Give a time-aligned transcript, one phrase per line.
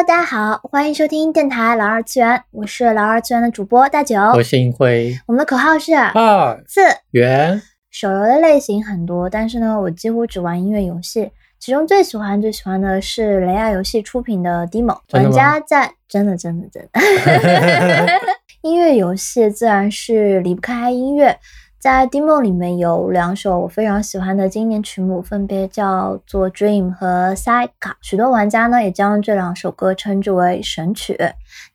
[0.00, 4.18] Hello，大家好，欢迎收听电台老二次元，我是老二次元的主播大九。
[4.32, 6.80] 我是银辉，我们的口号是二四
[7.10, 7.60] 元。
[7.90, 17.00] 手游的类型很多，但是呢，我几乎只玩音乐游戏，其中最喜欢最喜欢的是雷亚游戏出品的 Demo，玩家在真的真的真的。
[18.62, 21.38] 音乐游戏自然是离不开音乐，
[21.80, 27.68] 在 Demo 里面有两首我非常喜欢的经典曲目，分别叫做《Dream》和《Saika》，
[28.02, 31.18] 许多玩家呢也将这两首歌称之为神曲。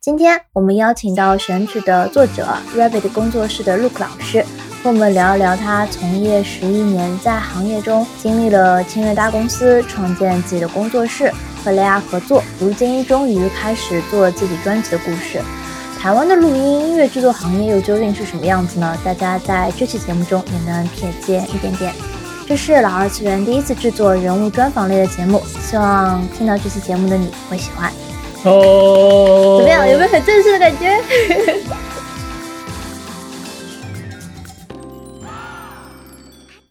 [0.00, 2.46] 今天我们邀请到神曲的作者
[2.76, 4.44] Rabbit 工作室的 Look 老师，
[4.80, 11.32] 和我们聊一聊他从业十一年，在行业中经历了签约大公司，创建自己的工作室，
[11.64, 15.40] 和雷亚合作，如今终于开始做自己专辑的故事。
[16.06, 18.96] 台湾的录音音乐制作行业又究竟是什么样子呢？
[19.04, 21.92] 大家在这期节目中也能瞥见一点点。
[22.46, 27.92] 这是老二次元第一次制作人物专访类的节目，希望听到这期节目的你会喜欢。
[28.44, 29.84] 哦，怎么样？
[29.88, 30.96] 有没有很正式的感觉？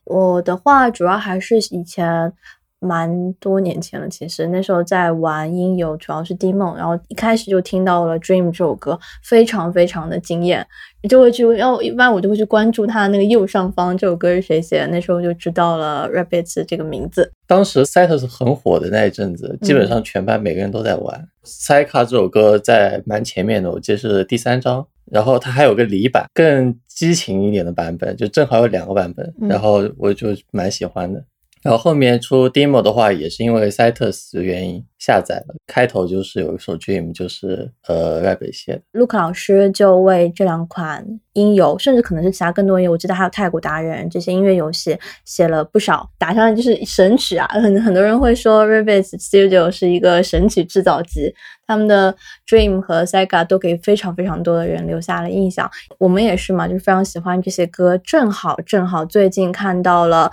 [0.05, 2.31] 我的话主要还是以前
[2.80, 10.66] 蛮多年前了，其实那时候在玩音游，主要是 Demo，然后一开始就听到了 Dream 这首歌，非常非常的惊艳，
[11.09, 17.32] 就会去，然后一般我就会去关注它那个右上方这首歌是谁写的，那时候就知道了 Rabbits 这个名字。
[17.48, 21.28] 当时 Cytus 很火的那一阵子，基本上全班每个人都在玩。
[21.44, 31.23] Cyka 这首歌在蛮前面的，我记得是第三章，然后它还有个离版，更激情一点的版本，就正好有两个版本，嗯然后我就蛮喜欢的。
[31.66, 35.55] 然后后面出 demo 的话，也是因为 Cytus 的原因下载了。
[35.66, 38.81] 开头就是有一首 Dream，就是呃 Rabbit 写的。
[38.91, 47.47] Look 老师就为这两款音游，甚至可能是其他更多音游，我记得还有太古达人这些音乐游戏写了不少，打上就是神曲啊。
[47.47, 51.33] 很很多人会说 Rabbit Studio 是一个神曲制造机，
[51.66, 52.16] 他们的
[52.47, 55.67] Dream 和 Sega 都给非常非常多的人留下了印象。
[55.97, 57.97] 我们也是嘛，就是非常喜欢这些歌。
[57.97, 60.31] 正好正好最近看到了。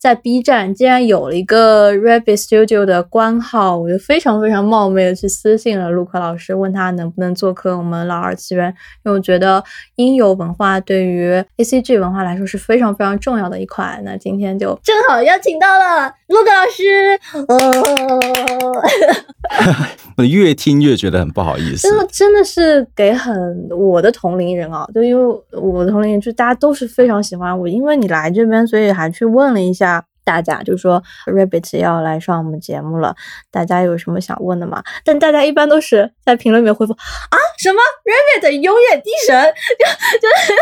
[0.00, 8.72] 在 B 站竟然有了一个 Rabbit Studio 的官号，我就非常非常冒昧的去私信了陆克老师，问他能不能做客我们老二次元，
[9.04, 9.64] 因为我觉得
[9.96, 14.00] 音游文化对于 ACG 文化来说是非常非常重要的一块。
[14.04, 18.80] 那今天就正好邀请到了陆克老师，哦，
[20.16, 21.98] 我越听越觉得很不好意思真。
[21.98, 29.87] 的真的是给很我的同龄人啊，就因为我的同龄人就大家都是非常喜欢我，因为你来这边，所以还去问了一下
[30.28, 33.16] 大家，就说 Rabbit 要来上我们节目了，
[33.50, 34.82] 大家有什么想问的吗？
[35.02, 39.42] 但大家一般都是在评论里面回复啊什么 Rabbit 永远第一神，
[39.78, 40.52] 就就是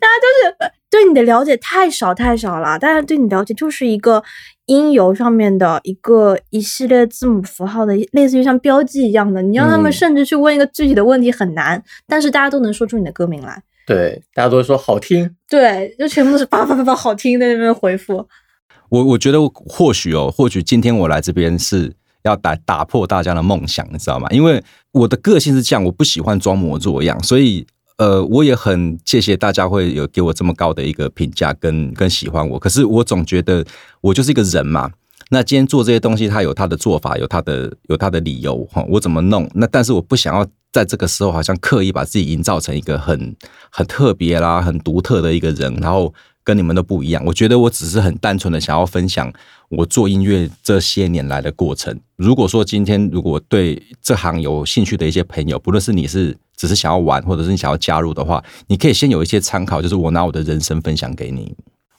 [0.00, 4.22] 大家就是呃对你的了解太少太少了，大家对你了解就是一个。
[4.66, 13.60] 音游上面的一个一系列字母符号的，类似于像标记一样的，你让他们嗯甚至去问一个具体的问题很难，但是大家都能说出你的歌名来。
[13.84, 15.28] 对，大家都说好听。
[15.48, 18.24] 对，就全部都是叭叭叭叭好听在那边回复。
[18.90, 21.90] 我我觉得或许哦，或许今天我来这边是
[22.24, 24.28] 要打打破大家的梦想，你知道吗？
[24.30, 24.62] 因为
[24.92, 32.58] 我的个性是这样，我不喜欢装模作样，所以呃，我也很谢谢大家会有给我这么高的一个评价跟跟喜欢我。
[32.58, 33.64] 可是我总觉得
[34.00, 34.90] 我就是一个人嘛。
[35.32, 38.84] 那今天做这些东西，他有他的做法，有他的有他的理由哈。
[38.88, 39.48] 我怎么弄？
[39.54, 43.36] 那但是我不想要在这个时候好像刻意把自己营造成一个很
[43.70, 46.12] 很特别啦、很独特的一个人，然后
[46.42, 47.22] 跟你们都不一样。
[47.24, 49.32] 我觉得我只是很单纯的想要分享
[49.68, 51.98] 我做音乐这些年来的过程。
[52.16, 61.54] 如果说今天如果对这行有兴趣的一些朋友，不论是你是只是想要玩，或者是你想要加入的话，你可以先有一些参考，就是我拿我的人生分享给你。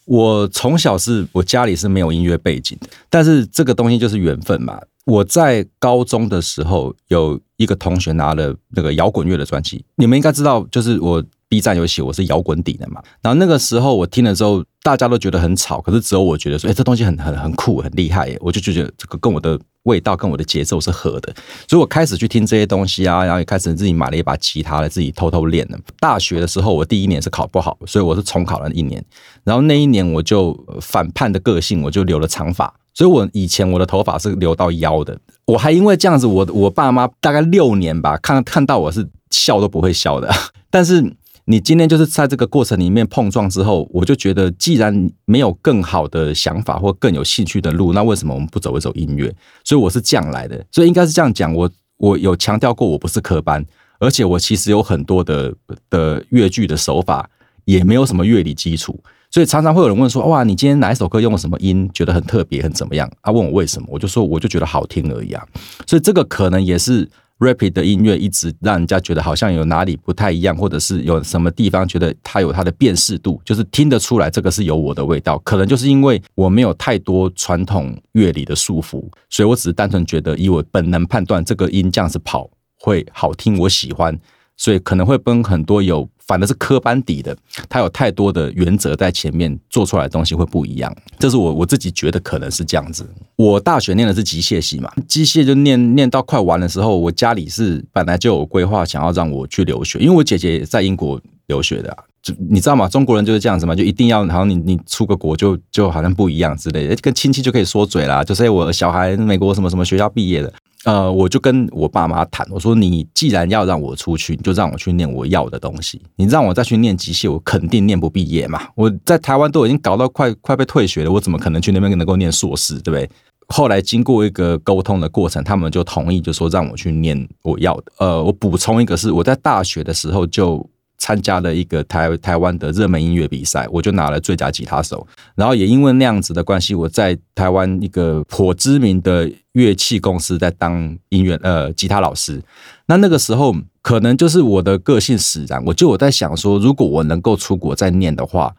[0.05, 4.79] 我从小是我家里是没有音乐背景的，但是这个东西就是缘分嘛。
[5.05, 13.01] 我在高中的时候有一个同学拿了那个摇滚乐的专辑，你们应该知道，就是我 B 站有写我是摇滚底的嘛。
[13.21, 18.37] 然后那个时候我听了之后，大家都觉得很吵，可是只有我觉得说，哎、这东西很很很酷，很厉害耶！
[18.39, 21.35] 我就觉得这个跟我的味道跟我的节奏是合的，
[21.67, 25.77] 所以我开始去听这些东西啊，然后也开始自己买了一把吉他来自己偷偷练了。
[25.99, 29.03] 大学的时候，我第一年是考不好，所以我是重考了一年。
[29.43, 32.73] 然后那一年我就反叛的个性，我就留了长发。
[32.93, 35.17] 所以我以前我的头发是留到腰的，
[35.47, 40.33] 我还因为这样子，我我爸妈大概六年吧，看看到我是笑都不会笑的。
[40.71, 41.01] 但是
[41.45, 49.33] 你今天就是在这个过程里面碰撞之后，我就觉得，既然没有更好的想法或更有兴趣的路，那为什么我们不走一走音乐？
[49.63, 51.53] 所以我是这样来的，所以应该是这样讲。
[51.53, 53.65] 我我有强调过，我不是科班，
[53.99, 55.53] 而且我其实有很多的
[55.89, 57.29] 的乐句的手法，
[57.65, 58.99] 也没有什么乐理基础。
[59.33, 65.41] 所以常常会有人问说：“哇，你今天哪一首歌用了什么音，觉得很特别，很怎么样？”他、问我为什么，我就说我就觉得好听而已啊。
[65.87, 67.09] 所以这个可能也是
[67.41, 75.37] rapid 的音乐一直让人家觉得好像有哪里不太一样，或者是有什么地方觉得它有它的辨识度，就是听得出来这个是有我的味道。
[75.39, 82.49] 可能就是因为我没有太多传统乐理的束缚，所以我只是单纯觉得以我本能判断这个音这样子跑
[82.79, 84.17] 会好听，我喜欢，
[84.61, 86.07] 所以可能会跟很多有。
[86.27, 87.35] 反的是科班底的，
[87.67, 90.95] 他有太多的原则在前面，做出来的东西会不一样。
[91.19, 93.05] 这是我我自己觉得可能是这样子。
[93.35, 102.87] 我大学念的是机械系嘛，机械就念念到快完的时候，我家里是本来就有规划想要让我去留学，因为我姐姐在英国留学的，就你知道吗？
[102.87, 110.53] 中国人就是这样子嘛，就一定要好像你你出个国就就好像不一样之类的，跟亲戚就可以说嘴啦，就是我小孩美国什么什么学校毕业的。
[110.85, 116.01] 呃，我就跟我爸妈谈，我说你既然要让我出去，你就让我去念我要的东西。
[116.15, 118.67] 你让我再去念机械，我肯定念不毕业嘛。
[118.75, 123.09] 我在台湾都已经搞到快快被退学了，我怎么可能去那边能够念硕士，对不对？
[123.47, 127.91] 后来经过一个沟通的过程，他们就同意，就说让我去念我要的。
[127.99, 130.67] 呃，我补充一个是，我在大学的时候就。
[131.01, 135.05] 参加了一个台台湾的热门音乐比赛，我就拿了最佳吉他手。
[135.33, 142.39] 然后也因为那样子的关系，我在台湾一个颇知名的乐器公司在当音乐呃吉他老师。
[142.85, 148.53] 那那个时候可能就是我的个性使然，我就我在想说，如果我能够出国再念的话，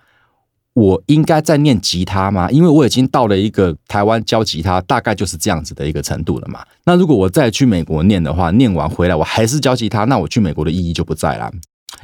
[0.74, 2.50] 我应该再念吉他吗？
[2.50, 6.64] 因为我已经到了一个台湾教吉他大概就是这样子的一个程度了嘛。
[6.86, 11.52] 那如果我再去美国念的话，念完回来我还是教吉他，那我去美国的意义就不在了。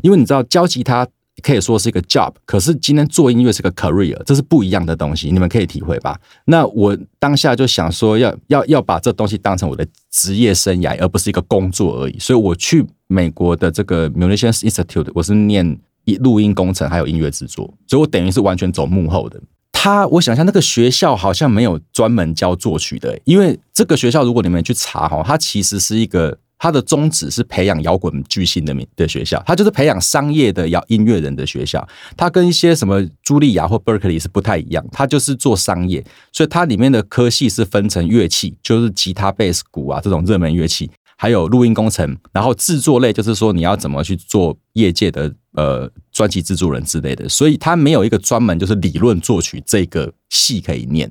[0.03, 1.07] 因为你知道教吉他
[1.41, 6.19] 可以说是一个 job，可是今天做音乐是个 career，这是不一样的东西，你们可以体会吧？
[6.47, 12.19] 那我当下就想说，要要要把这东西当成我的职业生涯，而不是一个工作而已。
[12.19, 15.79] 所以我去美国的这个 Musicians Institute，我是念
[16.19, 19.41] 录音工程还有音乐制作，所以我等于是完全走幕后的。
[19.71, 26.39] 他，我想一下，那个学校好像没有专门教作曲的，因为这个学校如果你们去查哈，它其实是一个。
[26.59, 31.87] 他的宗旨是培养摇滚巨星的名的学校，他就是培养商业的摇音乐人的学校。
[32.17, 47.29] 他跟一些什么茱莉亚或 Berkeley 是不太一样，他就是做商业，所以它里面的科系是分成乐器，就是吉他、贝斯、鼓啊这种热门乐器，还有录音工程，然后制作类就是说你要怎么去做业界的呃专辑制作人之类的。
[47.29, 51.11] 所以他没有一个专门就是理论作曲这个系可以念。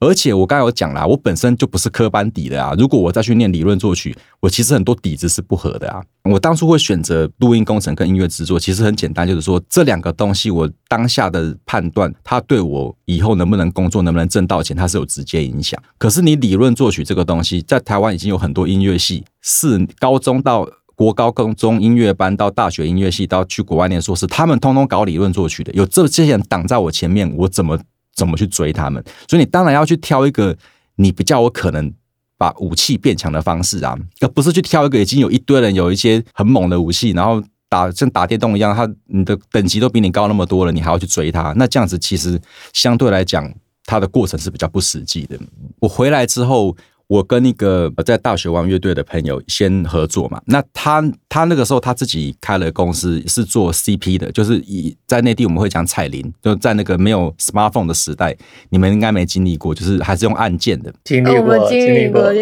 [0.00, 2.74] 而且我刚才有讲啦，我本身就不是科班底的啊。
[2.78, 6.02] 如果我再去念理论作曲，我其实很多底子是不合的啊。
[6.24, 15.80] 我当初会选择录音工程跟音乐制作，其实很简单，就是说这两个东西，我当下的判断，它对我以后能不能工作、能不能挣到钱，它是有直接影响。
[15.98, 27.78] 可是你理论作曲这个东西，在台湾已经有很多音乐系，是高中到国高中音乐班到大学音乐系到去国外念硕士，他们通通搞理论作曲的，有这这些人挡在我前面，我怎么？
[28.14, 29.02] 怎么去追他们？
[29.28, 30.56] 所以你当然要去挑一个
[30.96, 31.92] 你比较有可能
[32.36, 41.52] 把武器变强的方式啊，而不是去挑一个已经有一堆人有一些很猛的武器，然后打像打电动一样，他你的等级都比你高那么多了，你还要去追他？
[41.56, 42.40] 那这样子其实
[42.72, 43.52] 相对来讲，
[43.84, 45.38] 它的过程是比较不实际的。
[45.80, 46.76] 我回来之后。
[47.06, 58.34] 我跟一个在大学玩乐队的朋友先合作嘛，那他他那个时候他自己开了公司，是做 CP 的，就是以在内地我们会讲彩铃，就在那个没有 smartphone 的时代，
[58.70, 60.92] 你们应该没经历过，就是还是用按键的。
[61.04, 62.32] 经历过，经历过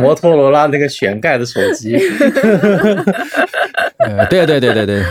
[0.00, 1.96] 摩托罗拉那个旋盖的手机。
[4.28, 5.04] 对对对对对，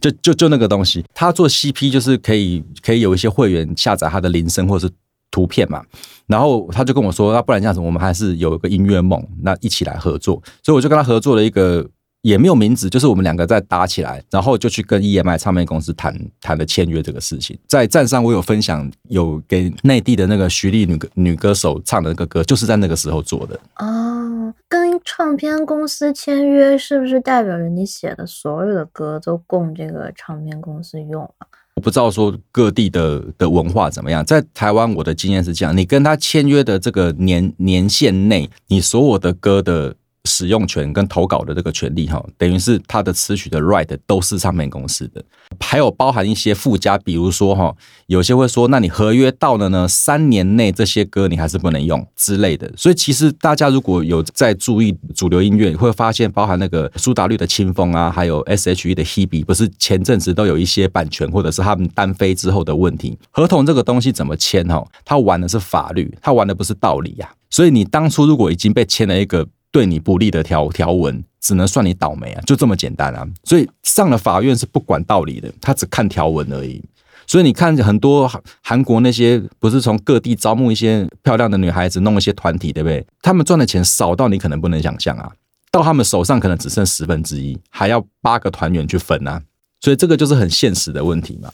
[0.00, 4.92] 就就就那个东西，他做 CP 就是可以可以有一些会员下载他的铃声或者是。
[5.30, 5.84] 图片嘛，
[6.26, 10.42] 然后他就跟我说，那不然这样子，我们还是有一个音乐梦，那一起来合作。
[10.62, 11.88] 所以我就跟他合作了一个，
[12.22, 17.58] 也没有名字，就是我们两个在搭起来，然后就去跟 EMI 唱片公司谈谈的签约这个事情。
[17.66, 23.58] 在站上，我有分享，有给内地的那个徐丽女歌女歌手唱的那个歌，就是在那个时候做的。
[23.78, 31.46] 哦，跟唱片公司签约，是不是代表着你写的所有的歌都供这个唱片公司用啊？
[31.74, 39.94] 我不知道说各地的的文化怎么样，在台湾我的经验是这样：你跟他签约的这个年年限内，你所有的歌的。
[40.30, 45.20] 使用权跟投稿的这个权利，哈，等于是他的词曲的 right 都是唱片公司的，
[45.58, 47.74] 还有包含一些附加，比如说哈，
[48.06, 52.72] 有些会说，那你合约到了呢，三年内这些歌你还是不能用之类的。
[52.76, 63.18] 所以其实大家如果有在注意主流音乐，会发现包含那个苏打绿的清风啊，还有 S.H.E 的 Hebe，不是前阵子都有一些版权或者是他们单飞之后的问题。
[63.30, 64.86] 合同这个东西怎么签哈？
[65.04, 67.28] 他玩的是法律，他玩的不是道理呀。
[67.50, 69.46] 所以你当初如果已经被签了一个。
[69.72, 73.26] 对你不利的条条文，只能算你倒霉啊，就这么简单啊！
[73.44, 76.82] 所以上了法院是不管道理的，他只看条文而已。
[77.26, 78.28] 所以你看很多
[78.62, 83.06] 韩国那些不是从各地招募一些漂亮的女孩子，弄一些团体，对不对？
[83.22, 85.30] 他们赚的钱少到你可能不能想象啊！
[85.70, 89.40] 到他们手上可能只剩十分之一，还要八个团员去分啊，
[89.80, 91.48] 所以这个就是很现实的问题嘛。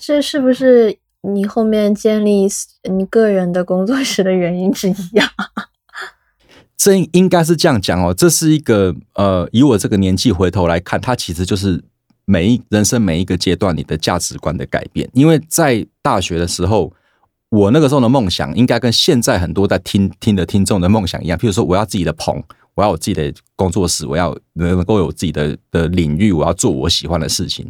[0.00, 2.48] 这是不是你后面建立
[2.90, 5.30] 你个人的工作室的原因之一呀？
[6.78, 11.82] 这应该是这样讲哦，这是一个呃，以我这个年纪回头来看，它其实就是
[12.24, 15.10] 每一人生每一个阶段你的价值观的改变。
[15.12, 16.92] 因为在大学的时候，
[17.50, 22.40] 我那个时候的梦想应该跟现在很多在听听的听众的梦想一样，譬如说我要自己的棚，
[22.74, 27.68] 我要有自己的工作室，我要能够有自己的的领域，我要做我喜欢的事情。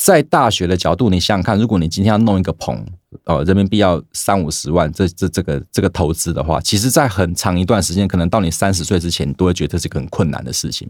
[0.00, 2.82] 在大学的角度，你想想看，如果你今天要弄一个棚，
[3.26, 10.88] 哦，人民币要三五十万，这这这个这个投资的话，其实，在很长一段时间，可能到你三十岁之前，你都会觉得这是个很困难的事情。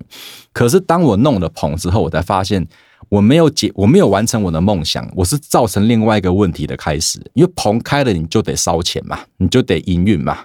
[0.53, 2.65] 可是，当我弄了棚之后，我才发现
[3.09, 7.21] 我没有解，我没有完成我的梦想，我是造成另外一个问题的开始。
[7.35, 10.39] 因为棚开了，你就得烧钱嘛，你就得营运嘛。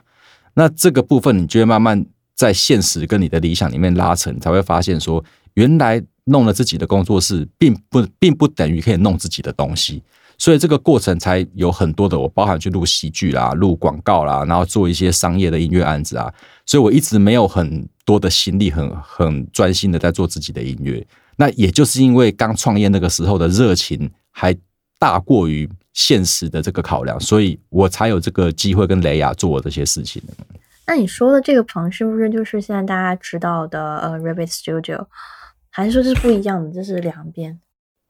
[0.56, 2.04] 那这个部分，你就会慢慢
[2.34, 6.04] 在现实跟你的理想里面拉扯，才会发现说，原来。
[6.26, 10.04] 弄了自己的工作室，并不并不等于可以弄自己的东西，
[10.38, 16.34] 所以这个过程才有很多的我，包含去录喜剧啦、录广告啦，然后做一些商业的音乐案子啊，
[16.66, 21.06] 所以我一直没有很多的心力，很很专心的在做自己的音乐。
[21.38, 24.56] 那也就是因为刚创业那个时候的热情还
[24.98, 30.22] 大过于现实的这个考量，所以我才有这个机会跟雷亚做这些事情。
[30.88, 35.06] 那你说的这个棚是不是就是现在大家知道的呃 Rabbit Studio？
[35.76, 37.60] 还是说是不一样的，这是两边，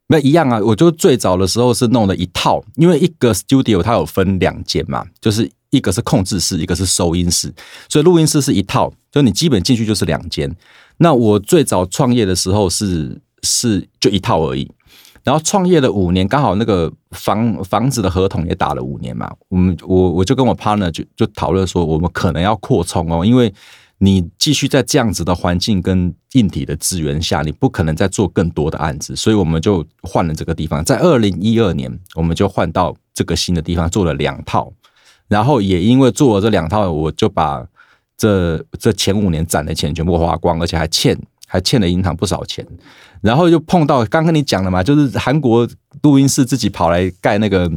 [0.10, 0.60] 那一样啊！
[0.60, 7.52] 我就最早的时候是弄了一套，因为一个 studio 它有分两间嘛，就是一个是控制室，一个是收音室，
[7.90, 10.56] 所以录音室是一套，就你基本进去就是两间。
[10.98, 14.72] 那我最早创业的时候是是就一套而已，
[15.24, 23.52] 然后创业了五年，刚好那个房房子的合同也打了五年嘛，我们我我就跟我 partner 就就讨论说，我们可能要扩充哦，因为。
[24.00, 30.84] 你继续在这样子的环境跟硬体的资源下，你不可能再做更多的案子，所以我们就换了这个地方。
[30.84, 34.74] 在二零一二年，我们就换到这个新的地方做了两套，
[35.30, 37.66] 然后也因为做了这两套，我就把
[38.18, 42.68] 这这前五年攒的钱全部花光，而且还欠还欠了银行不少钱。
[43.22, 45.66] 然后就碰到刚跟你讲了嘛，就是韩国
[46.02, 47.72] 录音室自己跑来盖那个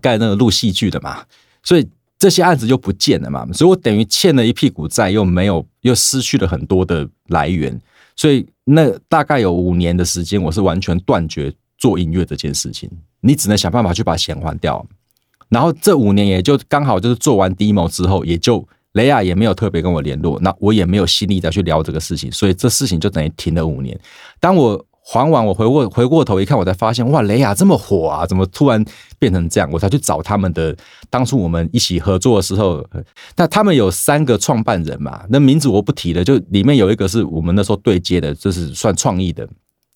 [0.00, 1.24] 盖那个录戏剧的嘛，
[1.62, 1.86] 所以。
[2.22, 7.76] 这些案子就不见了嘛，所以我等于欠了一屁股债，又没有，又失去了很多的来源，
[8.14, 12.88] 所以那大概有五年的时间，我是完全断绝做音乐这件事情。
[13.22, 14.86] 你只能想办法去把钱还掉。
[15.48, 23.98] 然后这五年也就刚好就是做完 demo 之后，也就雷亚也没有特别跟我联络，那我也没有心力再去聊这个事情，所以这事情就等于停了五年。
[24.38, 28.84] 当我还完，我回过回过头一看，我才发现哇，雷亚这么火啊，怎么突然
[29.18, 29.68] 变成这样？
[29.72, 30.74] 我才去找他们的
[31.10, 32.86] 当初我们一起合作的时候，
[33.36, 39.48] 那他们有三个创办人嘛，那名字我不提了，就里面有一个是我们那时候对接的，就是算创意的。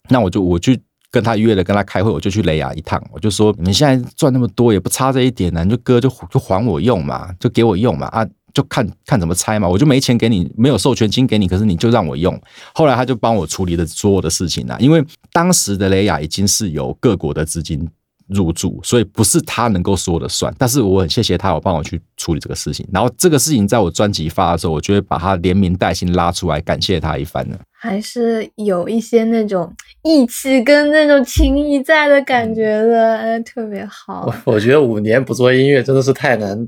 [0.08, 8.26] 那我就我去跟他约了，跟他开会，我就去雷亚一趟，我就说，你现在赚那么多，也不差这一点呢，你就哥就就还我用嘛，就给我用嘛啊。
[8.56, 12.40] 就看看怎么拆嘛，我就没钱给你，没有授权金给你，可是你就让我用。
[12.72, 17.86] 后来他就帮我处理了所有的事情啊，因为当时的雷亚已经是由各国的资金
[18.28, 20.54] 入住，所以不是他能够说了算。
[20.58, 22.86] 但是我很谢谢他，有帮我去处理这个事情。
[22.92, 27.56] 然后这个事情在我专辑发的时候，我就会把他连名带姓拉出来感谢他一番呢。
[27.78, 34.24] 还是有一些那种义气跟那种情谊在的感觉的，特别好。
[34.44, 36.66] 我我觉得五年不做音乐真的是太难，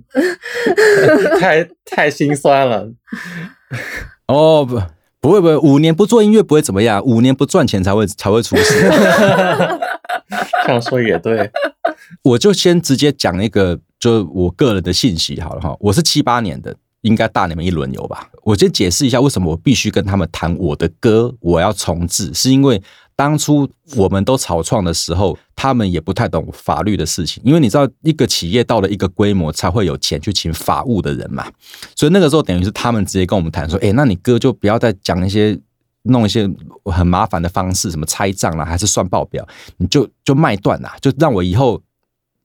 [1.41, 2.88] 太太心酸了。
[4.29, 4.81] 哦不，
[5.21, 8.88] 不会不会，五年不做音乐不会怎么样，五年不赚钱才会才会出事。
[10.67, 11.51] 这样说也对，
[12.23, 16.77] 我就先直接讲一个，就我个人的信息好了哈，我是七八年的。
[17.03, 18.29] 应该大你们一轮游吧？
[18.43, 22.83] 我先解释一下为什么我必须跟他们谈我的歌，我要重置，是因为
[23.15, 27.41] 当初我们都草创的时候，他们也不太懂法律的事情。
[27.47, 31.47] 因为你知道，一个企业到了一个规模，才会有钱去请法务的人嘛。
[31.95, 35.57] 所以那个时候，等于是他们直接跟我们谈说：“哎，那你歌就不要再讲一些
[36.09, 36.49] 弄一些
[36.85, 39.47] 很麻烦的方式，什么拆账啦，还是算报表，
[39.77, 41.81] 你就就卖断啦，就让我以后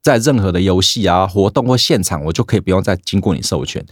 [0.02, 3.86] 在任何的游戏啊、活动或现场，我就可以不用再经过你授权。”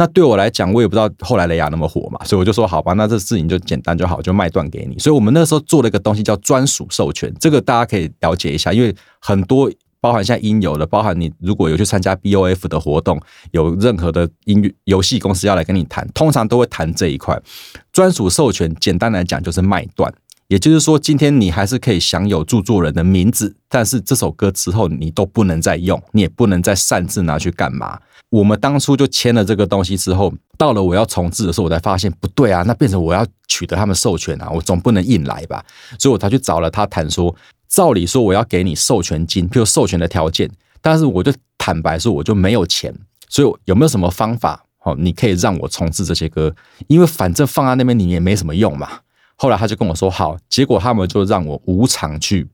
[0.00, 4.96] 那对我来讲，我也不知道后来雷亚那么火嘛，所以我就说好吧，那这事情就简单就好，就卖断给你。
[4.96, 9.68] 所以我们那时候做了一个东西叫专属授权，这个大家可以了解一下，因为很多
[10.00, 17.40] 包含现在应有的，包含你如果有去参加 BOF 的活动，有任何的音乐游戏公司要来跟你谈，通常都会谈这一块
[17.92, 18.74] 专属授权。
[18.80, 20.12] 简单来讲就是卖断，
[20.46, 27.98] 也就是说，今天你还是可以享有著作人的名字，但是这首歌之后你都不能再用，你也不能再擅自拿去干嘛。
[28.30, 35.64] 我们当初就签了这个东西之后，到了我要重置的时候，我才发现不对啊，那变成我要取得他们授权啊，我总不能硬来吧，
[35.98, 37.34] 所以我才去找了他谈说，
[37.68, 42.94] 照理说我要给你授权金，譬如授权的条件，但是我就坦白说我就没有钱，
[43.28, 44.64] 所以有没有什么方法？
[44.78, 46.54] 好，你可以让我重置这些歌，
[46.86, 49.00] 因为反正放在那边你也没什么用嘛。
[49.36, 52.48] 后来他就跟我说好，结果他们就让我无偿去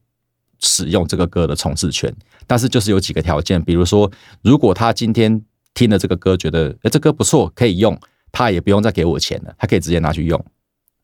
[0.61, 2.13] 使用这个歌的重置权，
[2.47, 4.11] 但是就是有几个条件，比如说
[4.43, 5.41] 如果他今天
[5.75, 7.99] 听了这个歌觉得哎这歌不错可以用，
[8.33, 10.45] 他也不用再给我钱了，他可以直接拿去用。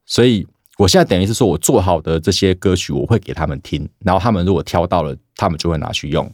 [0.05, 0.47] 所以
[0.81, 6.33] 我现在等于是说我做好的这些歌曲我会给他们听，然后他们如果挑到了，他们就会拿去用。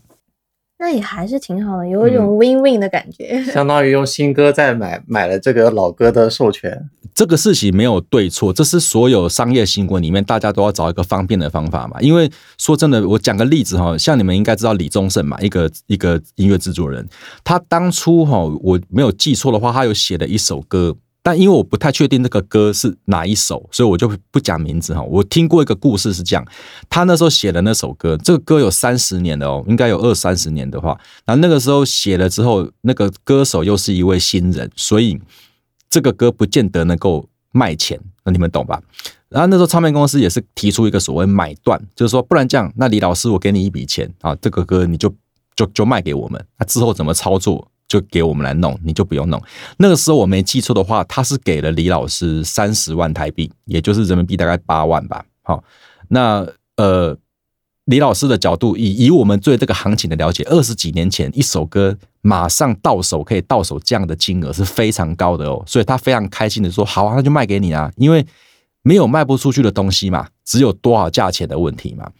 [0.79, 3.43] 那也还是挺好的，有一种 win win 的感觉。
[3.47, 6.89] 相当于用新歌在买买了这个老歌的授权。
[7.13, 12.01] 这个事情没有对错，这是所有商业新闻里面大家都要找一个方便的方法嘛。
[12.01, 17.09] 因为说真的，我讲个例子哈，像你们应该知道李宗盛嘛，一个一个音乐制作人，
[17.43, 20.95] 他当初哈我没有记错的话，他有写了一首歌。
[21.27, 25.03] 但因为我不太确定那个歌是哪一首，所以我就不讲名字哈。
[25.03, 26.47] 我听过一个故事是这样，
[26.89, 35.19] 他那时候写的那首歌，这个歌有三十年的哦，应该有二三十年的话，然后那个时候写了之后，那个歌手又是一位新人，所以
[35.91, 38.81] 这个歌不见得能够卖钱，那你们懂吧？
[39.29, 45.13] 然后那时候唱片公司也是提出一个所谓买断，就是说不然这样，那李老师我给你一笔钱啊，这个歌你就
[45.57, 47.69] 就就卖给我们，那之后怎么操作？
[47.89, 49.41] 就给我们来弄，你就不用弄。
[49.79, 55.25] 那个时候我没记错的话，他是给了李老师三十万台币，也就是人民币大概八万吧。
[55.43, 55.63] 好，
[56.09, 57.17] 那呃，
[57.85, 68.27] 李老师的角度，以以我们对这个行情的了解，二十几年前一首歌马上到手可以到手这样的金额是非常高的哦，所以他非常开心的说：“好啊，那就卖给你啊，因为
[68.83, 72.11] 没有卖不出去的东西嘛，只有多少价钱的问题嘛。”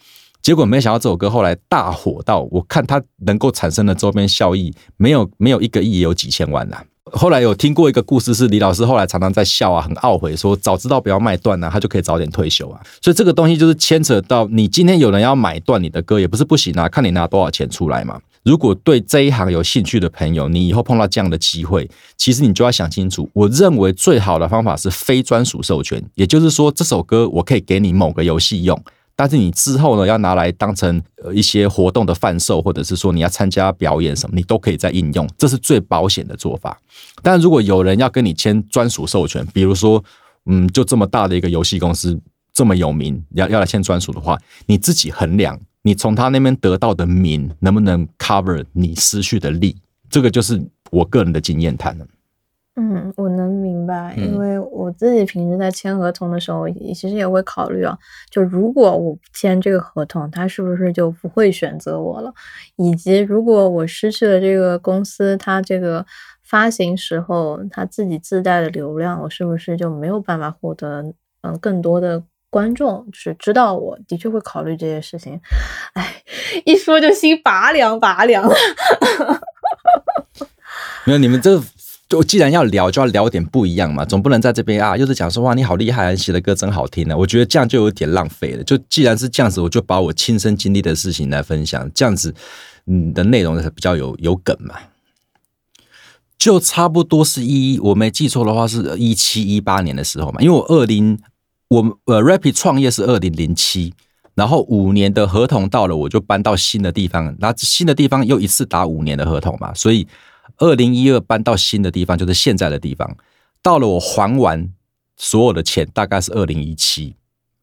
[0.47, 6.77] 结果没想到这首歌后来大火到，我看它能够产生的周边效益，没有没有一个亿也有几千万呐。
[7.07, 12.81] 后来有听过一个故事，是李老师后来常常在笑啊，很懊悔，说早知道不要卖断呢，他就可以早点退休啊。
[13.03, 18.21] 所以这个东西就是牵扯到你今天有人要买断你的歌，也不是不行啊，看你拿多少钱出来嘛。
[18.45, 23.29] 如果对这一行有兴趣的朋友，你以后碰到这样的机会，其实你就要想清楚。
[23.33, 28.81] 我认为最好的方法是非专属授权，也就是说这首歌我可以给你某个游戏用。
[29.17, 36.79] 但是你之后呢，要拿来当成呃一些活动的贩售，或者是说你要参加表演什么，你都可以再应用，这是最保险的做法。
[37.23, 40.05] 但如果有人要跟你签专属授权，比如说，
[40.45, 42.21] 嗯，就这么大的一个游戏公司
[42.53, 49.75] 这么有名，要要来签专属的话，你自己衡量，你从他那边得到的名能不能 cover 你失去的利，
[50.11, 52.07] 这个就是我个人的经验谈了。
[52.79, 57.97] 嗯，我能明白，因为我自己平时在签合同的时候，其实也会考虑啊，
[58.31, 62.31] 就如果我签这个合同，他是不是就不会选择我了？
[62.77, 66.05] 以及如果我失去了这个公司，它这个
[66.43, 71.03] 发行时候它自己自带的流量，我是不是就没有办法获得
[71.41, 73.07] 嗯更多的观众？
[73.11, 75.41] 就是知道我的确会考虑这些事情。
[75.95, 76.23] 哎，
[76.67, 78.47] 一说就心拔凉拔凉。
[81.07, 81.59] 没有你们这。
[82.09, 87.19] 就既然要聊，就要聊点不一样嘛，总不能在这边啊，又是讲说哇你好厉害，你写的歌真好听呢。
[87.19, 88.63] 我觉得这样就有点浪费了。
[88.63, 92.33] 就既然是这样子，我就把我亲身经历的事情来分享，这样子
[92.87, 94.77] 嗯的内容才比较有有梗嘛。
[96.39, 101.19] 就差不多是一，我没记错的话是一七一八年的时候嘛，因为我二零
[101.67, 103.93] 我呃 Rapid 创业是二零零七，
[104.37, 110.07] 然后五年的合同到了，我就搬到新的地方，那新的地方又一次打五年的合同嘛，所以。
[110.59, 113.17] 二零一二搬到新的地方，就是现在的地方。
[113.63, 114.73] 到了我还完
[115.17, 117.15] 所有的钱，大概是二零一七、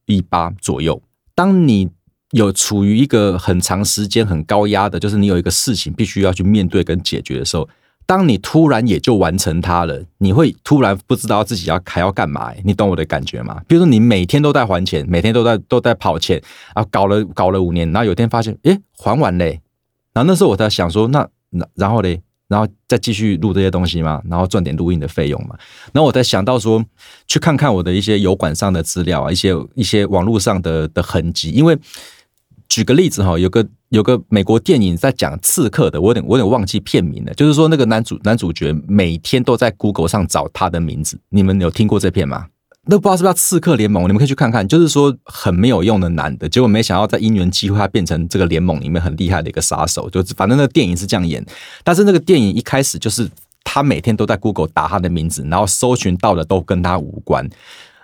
[0.06, 1.02] 一八左右。
[1.34, 1.90] 当你
[2.32, 7.70] 有处于一个很长时间很高压的，就是你有一个事情必须要去面对跟解决的时候，
[8.06, 12.52] 当你突然也就完成它了，你会突然不知道自己要还要干嘛？
[12.64, 13.62] 你懂我的感觉吗？
[13.68, 16.42] 比如说你每天都在还钱，每天都在都在跑钱
[16.74, 19.62] 啊，搞了搞了五年，然后有一天发现，诶，还完嘞。
[20.14, 22.22] 然后那时候我在想说，那那然后嘞？
[22.54, 25.58] 然后再继续录这些东西嘛，然后赚点录音的费用嘛。
[25.92, 26.86] 然后我在想到说，
[27.28, 31.50] 去看看我的一些油管上的资料啊，一些一些网络上的的痕迹。
[31.50, 31.76] 因为
[32.70, 37.34] 举个例子哈，有个有个美国电影在讲刺客的，我有点我有点忘记片名了。
[37.34, 42.46] 就是说那个男主男主角每天都在 Google 上找他的名字，你们有听过这片吗？
[42.86, 44.04] 那不知道是不是刺客联盟？
[44.04, 44.68] 你们可以去看看。
[44.68, 50.10] 就是说很没有用的男的，结果没想到在因缘机会，他变成这个联盟里面很厉害的一个杀手。
[50.10, 51.46] 就反正那个电影是这样演，
[51.84, 53.30] 但是那个电影一开始就是
[53.64, 57.50] 他每天都在 Google 打他的名字，然后搜寻到的都跟他无关。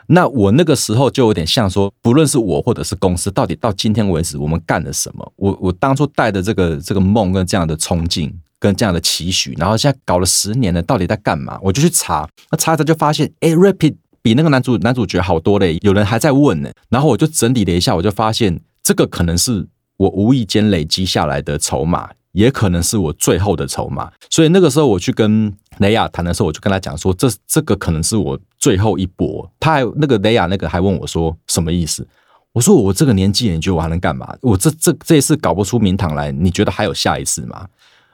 [0.08, 5.32] 那我那个时候就有点像说，不论是我或者是公司，到底到今天为止我们干了什么？
[5.36, 11.60] 我我当初带的这个这个梦跟这样的冲劲跟这样的期许，然后现在搞了十年了，到底在干嘛？
[11.62, 16.72] 我就去查，那查着就发现，哎，Rapid 比那个男主男主角好多嘞，有人还在问呢。
[16.90, 22.10] 然后我就整理了一下，我就发现这个可能是我无意间累积下来的筹码。
[22.34, 29.52] 也可能是我最后的筹码，所以那个时候我去跟雷亚谈的时候，我就跟他讲说，这这个可能是我最后一搏。
[29.60, 32.08] 他还那个雷亚那个还问我说什么意思？
[32.54, 34.32] 我说我这个年纪，你觉得我还能干嘛？
[34.42, 37.68] 我这这这一次搞不出名堂来，你觉得还有下一次吗？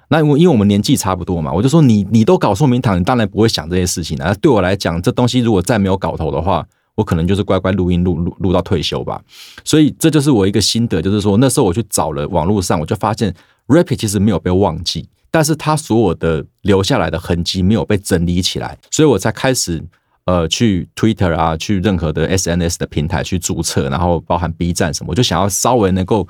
[0.09, 4.33] 那因为因为我们年纪差不多嘛，我就说你你都搞出名堂，你当然不会想这些事情了。
[4.35, 6.65] 对我来讲，这东西如果再没有搞头的话，
[6.95, 9.21] 我可能就是乖乖录音录录录到退休吧。
[9.63, 13.33] 所以这就是我一个心得，就是说那时候我去找了网络上，我就发现。
[13.67, 19.83] Rapid 其实没有被忘记，但是他所有的留下来的痕迹没有被整理起来，所以我才开始
[20.25, 26.27] 呃去 Twitter 啊，去任何的 SNS 的平台去注册，然后包含 B 站什么，我就想要稍微能够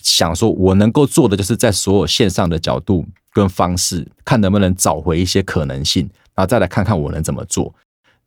[0.00, 7.74] 想说，我能够做的就是在所有线上的角度跟方式，看能不能找回一些可能性，然后再来看看我能怎么做。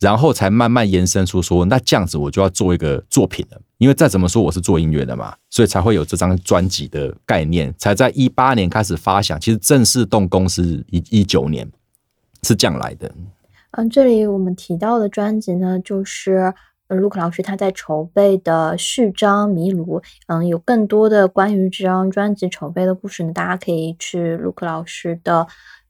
[0.02, 11.66] 然后才慢慢延伸出说，那这样子我就要做一个作品了，因为再怎么说我是做音乐的嘛，所以才会有这张专辑的概念，才在一八年开始发想，其实正式动工是一一九年，
[12.44, 13.10] 是这样来的。
[13.72, 16.54] 嗯，这里我们提到的专辑呢，就是
[16.88, 20.00] 卢克老师他在筹备的序章《迷卢》。
[20.28, 25.48] 嗯，有更多的关于这张专辑筹备的故事呢，大家可以去卢克老师的。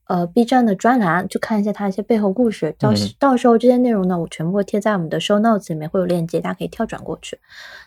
[0.07, 7.39] 呃，B 站的专栏去看一下他一些背后故事，到时到时候这些内容呢，我全部会贴在我们的 show notes 里面，会有链接，大家可以跳转过去。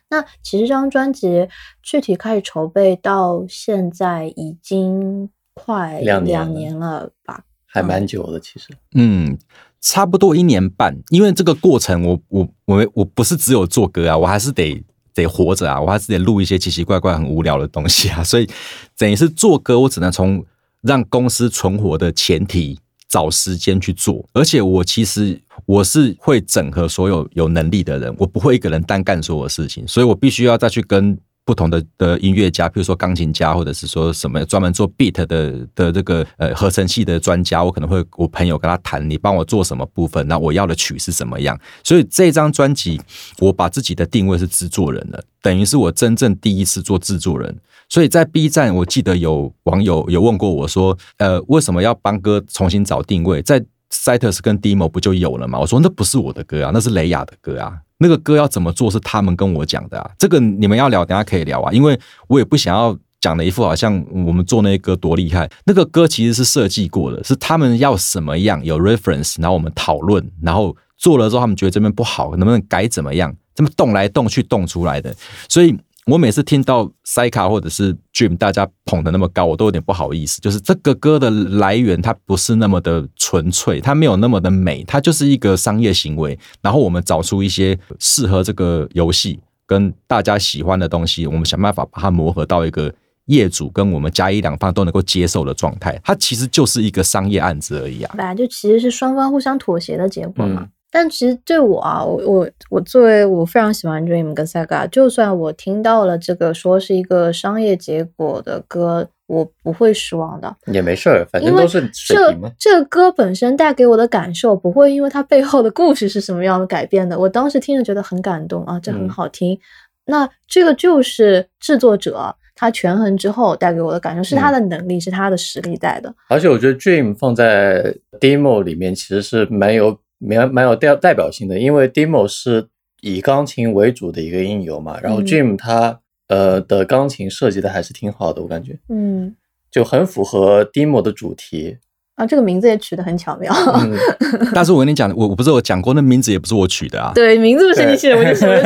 [0.08, 1.48] 那其实这张专辑
[1.80, 7.44] 具体开始筹备到现在已经快两年了吧？
[7.64, 8.74] 还蛮久的，其实。
[8.96, 9.38] 嗯，
[9.80, 14.82] 差不多一年半，因为这个过程，我我我我不是只有做歌啊，我还是得
[15.14, 18.48] 得活着啊，我还是得录一些奇奇怪怪、很无聊的东西啊， 所以
[18.96, 20.44] 等于是做歌，我只能从。
[20.82, 24.24] 让公司存活的前提，找时间去做。
[24.32, 31.18] 而且我其实我是会整合所有有能力的人，我不会一个人单干所有事情，所以我必须要再去跟。
[31.48, 40.28] 不同的的音乐家，比如说钢琴家，或者是说什么专门做 beat 的的这个呃合成器的专家，我可能会我朋友跟他谈，你帮我做什么部分？
[40.28, 41.58] 那我要的曲是什么样？
[41.82, 43.00] 所以这张专辑，
[43.38, 47.56] 我把自己的定位是制作人了，等于是我真正第一次做制作人。
[47.88, 53.40] 所以在 B 站，我记得有网友有问过我说，呃，为什么要帮歌重新找定位？
[53.40, 55.58] 在 Citus 跟 Demo 不就有了吗？
[55.58, 57.78] 我说那不是我的歌啊，那是雷亚的歌啊。
[57.98, 65.50] 那个歌要怎么做是他们跟我讲的啊，这个你们要聊，等下可以聊啊，因为我也不想要讲的一副好像我们做那些歌多厉害。
[65.64, 75.14] 那个歌其实是设计过的，是他们要什么样有 reference，然后我们讨论，然后做了之后他们觉得这边不好，能不能改怎么样，这么动来动去动出来的，
[75.48, 75.76] 所以。
[76.08, 80.40] 我每次听到塞卡或者是 Dream 大家捧的那么高，我都有点不好意思。
[80.40, 86.38] 就是这个歌的来源，它不是那么的纯粹，它没有那么的美，它就是一个商业行为。
[86.62, 92.90] 然后我们找出一些适合这个游戏跟大家喜欢的东西，我们想办法把它磨合到一个
[93.26, 96.00] 业主跟我们加一两方都能够接受的状态。
[96.02, 98.14] 它其实就是一个商业案子而已啊。
[98.16, 100.66] 本来就其实是双方互相妥协的结果嘛。
[100.90, 110.56] 但其实对我啊，我我我作为我非常喜欢 Dream 跟 Saga，就算我听到了这个说是一个商业结果的歌，我不会失望的。
[110.72, 112.50] 也没事儿，反正都是水平嘛。
[112.58, 117.18] 这个歌本身带给我的感受，不会因为它背后的故事是什么样的改变的。
[117.18, 119.58] 我当时听着觉得很感动啊，这很好听。
[120.06, 126.14] 那这个就是制作者他权衡之后带给我的感受，是他的能力，是他的实力带的。
[126.30, 129.98] 而且我觉得 Dream 放在 Demo 里面其实是蛮有。
[130.18, 132.68] 蛮蛮有代代表性的，因为 Demo 是
[133.00, 139.34] 以钢琴为主的一个音游嘛，然后 Dream 它呃的钢琴设计的还是挺好的，我感觉，嗯，
[139.70, 141.78] 就很符合 Demo 的主题。
[142.16, 143.54] 啊，这个名字也取得很巧妙。
[144.52, 148.48] 但是我跟你讲，我我不是我讲过，那名字也不是我取的啊，对，名字不是你取的，我就说。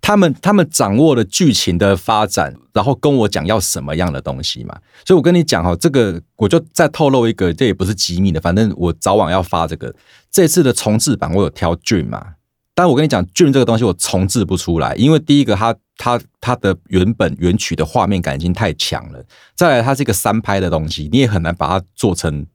[0.00, 9.94] 他们他们掌握了剧情的发展，然后跟我讲要什么样的东西嘛，所以我跟你讲哈，这个我就再透露一个，这也不是机密的，反正我早晚要发这个。
[10.30, 12.34] 这次的重置版我有挑俊嘛，
[12.74, 22.46] 但我跟你讲俊这个东西我重置不出来，因为第一个它它它的原本原曲的画面感已经太强了，再来它是一个三拍的东西，你也很难把它做成。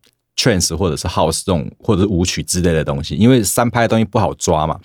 [0.41, 4.79] Trance 或者是 house 这种或者是舞曲之类的东西，因为三拍的东西不好抓嘛，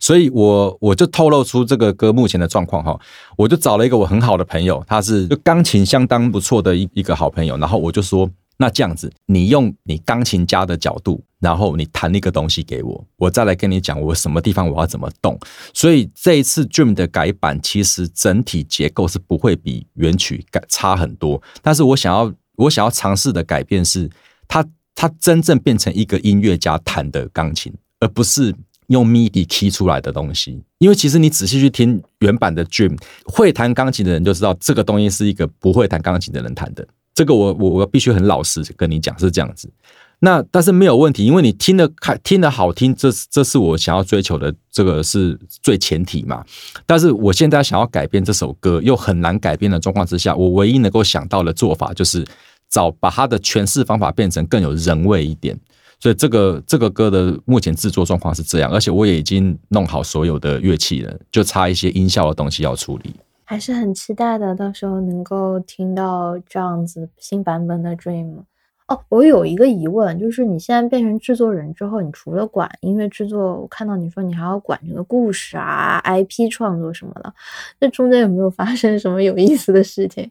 [0.00, 2.98] 所以我我就透露出这个歌目前的状况哈，
[3.36, 15.38] 我就找了一个我很好的朋友，他是就钢琴相当不错的一一个好朋友，然后我就说，那这样子，你用你钢琴家的角度，然后你弹一个东西给我，我再来跟你讲我什么地方我要怎么动。
[15.74, 21.42] 所以这一次 Dream 的改版，其实整体结构是不会比原曲改差很多。
[21.60, 24.08] 但是我想要我想要尝试的改变是，
[24.46, 28.54] 它它真正变成一个音乐家弹的钢琴，而不是。
[28.88, 36.86] 用 MIDI key 出来的东西，因为其实你仔细去听原版的 Dream，会弹钢琴的人就知道这个东西是一个不会弹钢琴的人弹的。
[37.14, 39.70] 这个我我我必须很老实跟你讲是这样子。
[40.18, 46.44] 那但是没有问题，因为你听的开听的好听，这这是我想要追求的，这个是最前提嘛。
[46.84, 52.26] 但是我现在想要改变这首歌，又很难改变的状况之下，我唯一能够想到的做法就是
[52.72, 55.56] 找把它的诠释方法变成更有人味一点。
[56.00, 63.14] 所以这个这个歌的目前制作状况是这样，而且我也已经弄好所有的乐器了，就差一些音效的东西要处理。
[63.44, 68.44] 还是很期待的，到时候能够听到这样子新版本的 Dream。
[68.88, 77.32] 哦，我有一个疑问，就是你现在变成制作人之后，你除了管音乐制作，我看到你说你还要管这个故事啊、IP 创作什么的，
[77.78, 80.28] 那中间有没有发生什么有意思的事情？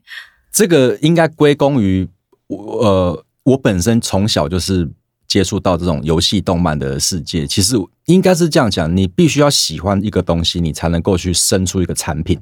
[0.52, 2.10] 这个应该归功于
[2.56, 4.90] 我，呃，我本身从小就是。
[5.28, 12.38] 接触到这种游戏动漫的世界，其实应该是这样讲：你必须要喜欢一个东西，你才能够去生出一个产品。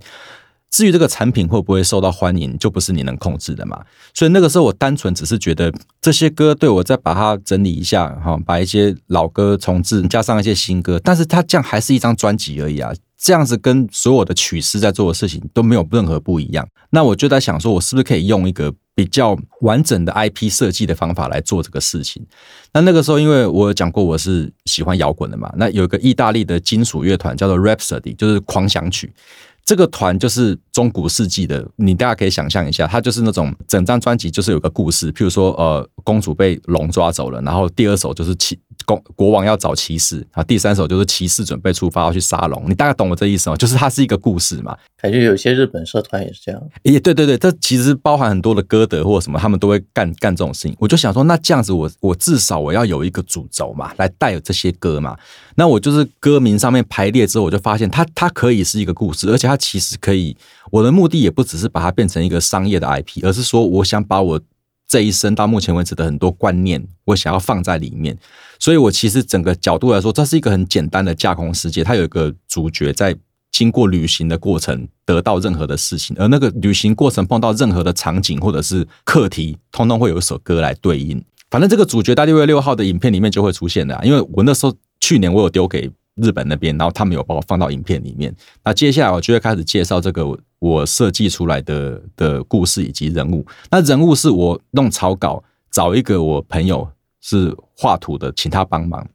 [0.71, 3.79] 至于这个产品会不会受到欢迎，就不是你能控制的嘛。
[4.15, 12.91] 所以那个时候，我单纯只是觉得这些歌对我再把它整理一下，哈，把一些老歌重置，加上一些新歌，但是它这样还是一张专辑而已啊。
[13.21, 16.65] 这样子跟所有的曲师在做的事情都没有任何不一样。
[16.89, 22.25] 那我就在想说，我是不是可以用一个比较完整的 IP 设计的方法来做这个事情？
[22.71, 29.13] 那那个时候，因为我有讲过我是喜欢摇滚的嘛，那有一个意大利的金属乐团叫做 Rhapsody，就是狂想曲。
[29.69, 43.55] 这个团就是中古世纪的，你大家可以想象一下，它就是那种整张专辑就是有个故事，譬如说，呃，公主被龙抓走了，然后第二首就是骑国国王要找骑士，啊，第三首就是骑士准备出发要去杀龙，你大概懂我这意思吗？
[43.55, 44.75] 就是它是一个故事嘛。
[44.99, 46.59] 感觉有些日本社团也是这样。
[46.81, 50.75] 也对对对，这其实包含很多的歌德或者什么，他们都会干干这种事情。
[50.79, 55.15] 我就想说，那这样子，我我至少我要有一个主轴嘛，来带有这些歌嘛。
[55.55, 60.35] 那我就是歌名上面排列之后，我就发现它它可以是一个故事，而且它其实可以。
[60.71, 64.41] 我的目的也不只是把它变成一个商业的 IP，而是说我想把我
[64.87, 68.17] 这一生到目前为止的很多观念，我想要放在里面。
[68.57, 73.15] 所以我其实整个角度来说，这是一个很简单的架空世界，它有一个主角在。
[73.51, 81.21] 经过旅行的过程，得到任何的事情，而那个旅行过程碰到任何的场景或者是课题，通通会有一首歌来对应。
[81.49, 85.89] 反正这个主角在六月六号的影片里面就会出现的，因为我那时候去年我有丢给
[86.21, 88.35] 日本那边，然后他们有把我放到影片里面。
[88.63, 90.25] 那接下来我就会开始介绍这个
[90.59, 93.45] 我设计出来的的故事以及人物。
[93.71, 96.87] 那人物是我弄草稿，找一个我朋友
[97.21, 99.07] 是画图的，请他帮忙，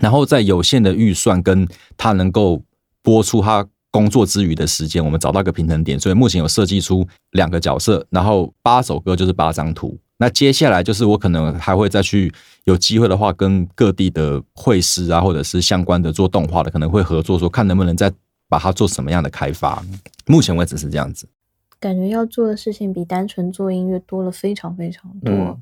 [0.00, 1.66] 然后在有限的预算跟
[1.96, 2.62] 他能够
[3.02, 3.66] 播出他。
[3.90, 9.98] 工作之余的时间，我们找到一个平衡点，所以目前有设计出两个角色，然后八首歌就是八张图。
[10.18, 12.32] 那接下来就是我可能还会再去
[12.64, 18.12] 有机会的话，跟各地的绘师啊，或者是相关的做动画的，可能会合作，说看能不能再
[18.48, 19.82] 把它做什么样的开发。
[20.26, 21.28] 目前为止是这样子，
[21.80, 25.58] 感觉要做的事情比单纯做音乐多了非常非常多，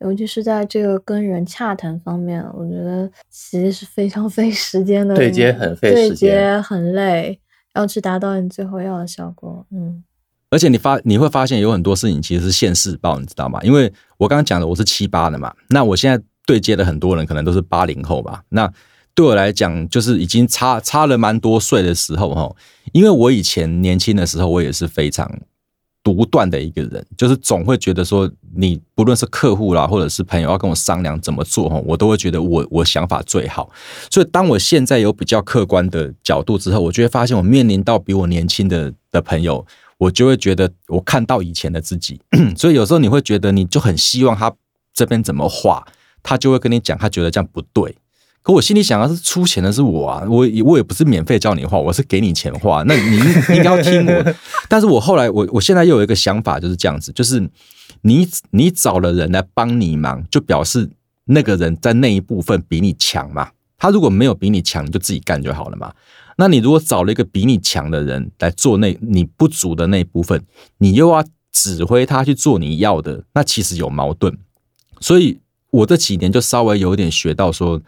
[0.00, 7.38] 尤其是在这个跟人洽谈方面，我觉得其实是非常费时间的，对接很费时间，对接很累。
[7.74, 10.02] 要去达到你最后要的效果，嗯，
[10.50, 13.60] 而且你发你会发现有很多事情其实是现世报，你知道吗？
[13.62, 18.72] 因为我刚刚讲的我是七八的嘛，那我现在对接的很多人可能都是八零后吧，那
[19.14, 22.54] 对我来讲就是已经差差了蛮多岁的时候哈，
[22.92, 25.30] 因为我以前年轻的时候我也是非常。
[26.04, 33.68] 独断的一个人，就是总会觉得说，你不论是客户啦，或者是朋友要跟我商量怎么做哈，我都会觉得我我想法最好。
[34.10, 39.66] 所以当我现在有比较客观的角度之后，我就会发现我面临到比我年轻的的朋友，
[39.98, 42.20] 我就会觉得我看到以前的自己。
[42.56, 44.52] 所以有时候你会觉得，你就很希望他
[44.94, 45.86] 这边怎么画，
[46.22, 47.96] 他就会跟你讲，他觉得这样不对。
[48.42, 53.16] 可我心里想的是，出钱的是我啊，我我也不是免费教你画，我是给你钱画，那你
[53.54, 54.34] 应该要听我。
[54.68, 57.46] 但是我后来，我我现在又有一个想法，就是这样子，就是
[58.02, 60.88] 你你找了人来帮你忙，就表示
[61.24, 63.50] 那个人在那一部分比你强嘛。
[63.76, 65.92] 他如果没有比你强，你就自己干就好了嘛。
[66.38, 70.42] 那你如果找了一个比你强的人来做那你不足的那一部分，
[70.78, 71.22] 你又要
[71.52, 74.38] 指挥他去做你要的，那其实有矛盾。
[75.00, 77.82] 所以我这几年就稍微有点学到说。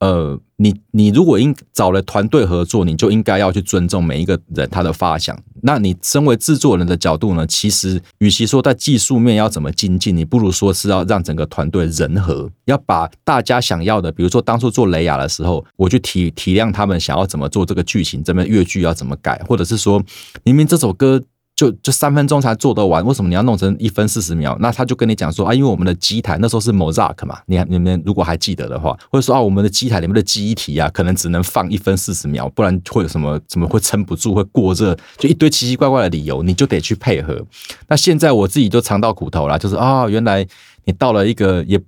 [0.00, 5.38] 呃，你你如果应找了团队合作，你就应该要去尊重每一个人他的发想。
[5.62, 7.46] 那你身为制作人的角度呢？
[7.46, 20.02] 其实与其说在技术面要怎么精进，你不如说是要让整个团队人和，要把大家想要的，比如说当初做雷亚的时候，我去体体谅他们想要怎么做这个剧情，这边乐剧要怎么改，或者是说
[20.42, 21.22] 明明这首歌。
[21.56, 24.56] 就就三分钟才做得完，为什么你要弄成一分四十秒？
[24.58, 37.40] 那他就跟你讲说啊，因为我们的机台那时候是 Mozart 嘛，你你们如果还记得的话，或者说啊，我们的机台里面的机体啊，可能只能放一分四十秒，不然会有什么怎么会撑不住，会过热，就一堆奇奇怪怪的理由，你就得去配合。
[37.86, 40.44] 那现在我自己就尝到苦头了，就是啊，原来
[40.86, 41.80] 你到了一个也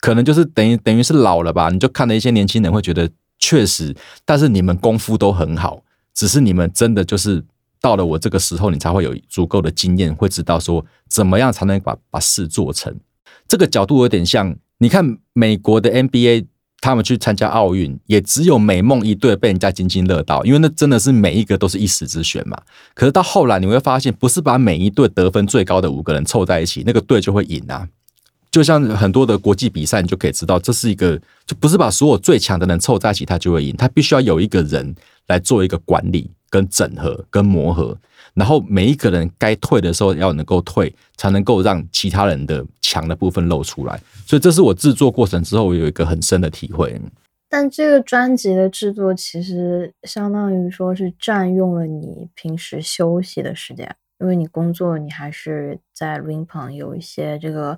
[0.00, 3.08] 可能就是等于等于是老了吧，你就看了一些年轻人会觉得
[3.38, 5.82] 确实，但是你们功夫都很好，
[6.12, 7.42] 只是你们真的就是。
[7.84, 12.96] 到了我这个时候，你才会有足够的经验，会知道说怎么样才能把把事做成。
[13.46, 16.46] 这个角度有点像，你看美国的 NBA，
[16.80, 22.58] 他们去参加奥运，也只有美梦一队被人家津津乐道，因为那真的是每一个都是一时之选嘛。
[22.94, 27.86] 可是到后来你会发现，不是把每一队得分最高的五个人凑在一起，那个队就会赢啊。
[28.50, 34.94] 就像很多的国际比赛，你就可以知道，这是一个就不是把所有最强的人凑在一起，他就会赢，他必须要有一个人
[35.26, 36.30] 来做一个管理。
[36.54, 37.98] 跟整合、跟磨合，
[38.32, 44.00] 然后每一个人该退的时候要能够退，才能够让其他人的强的部分露出来。
[44.24, 47.00] 所以这是我制作过程之后我有一个很深的体会。
[47.48, 57.76] 但这个专辑的制作其实相当于说是占用了你平时休息的时间，因为你工作你还是在录音棚有一些这个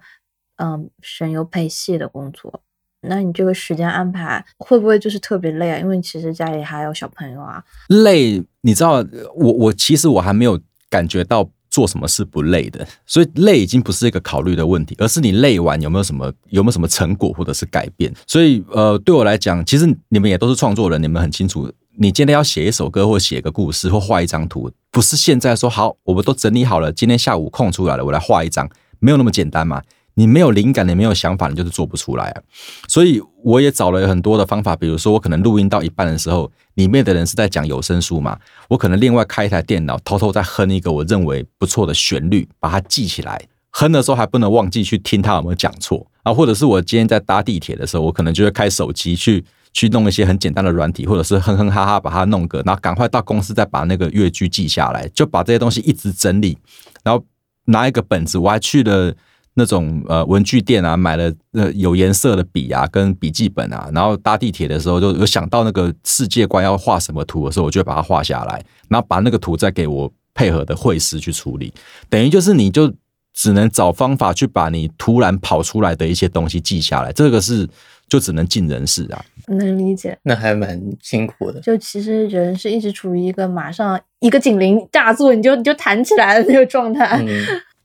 [0.57, 2.61] 嗯声优配戏的工作。
[3.09, 5.79] 那你这个时间安排会不会就是特别累啊？
[5.79, 7.62] 因为其实家里还有小朋友啊。
[7.88, 18.12] 累，你知道，我我其实我还没有感觉到做什么是不累的，所以累已经不是一个考虑的问题，而是你累完有没有什么有没有什么成果或者是改变。
[18.27, 29.83] 所以呃，对我来讲，其实你们也都是创作人，你们很清楚，你今天要写一首歌或写一个故事或画一张图，不是现在说好，我们都整理好了，今天下午空出来了，我来画一张，没有那么简单嘛。
[30.18, 32.42] 你没有灵感，你没有想法，你就是做不出来啊。
[32.88, 43.38] 所以我也找了很多的方法，比如说我可能录音到一半的时候，里面的人是在讲有声书嘛，我可能另外开一台电脑，偷偷在哼一个我认为不错的旋律，把它记起来。
[43.72, 56.57] 哼的时候还不能忘记去听他有没有讲错啊，或者是我今天在搭地铁的时候，我可能就会开手机去去弄一些很简单的软体，或者是哼哼哈哈把它弄个，然后赶快到公司再把那个乐句记下来，就把这些东西一直整理，
[57.05, 57.22] 然后
[57.66, 59.14] 拿一个本子，我还去了。
[59.59, 71.73] 那种呃文具店啊，买了呃有颜色的笔啊，跟笔记本啊，然后搭地铁的时候就有想到那个世界观要画什么图的时候，我就把它画下来，然后把那个图再给我配合的绘师去处理，
[72.11, 72.92] 等于就是你就
[73.33, 77.66] 只能找方法去把你突然跑出来的一些东西记下来，这个是
[78.09, 79.25] 就只能尽人事啊。
[79.49, 81.61] 能理解，那还蛮辛苦的。
[81.61, 87.25] 就其实人是一直处于一个马上一个警铃大作，你就你就弹起来的那个状态。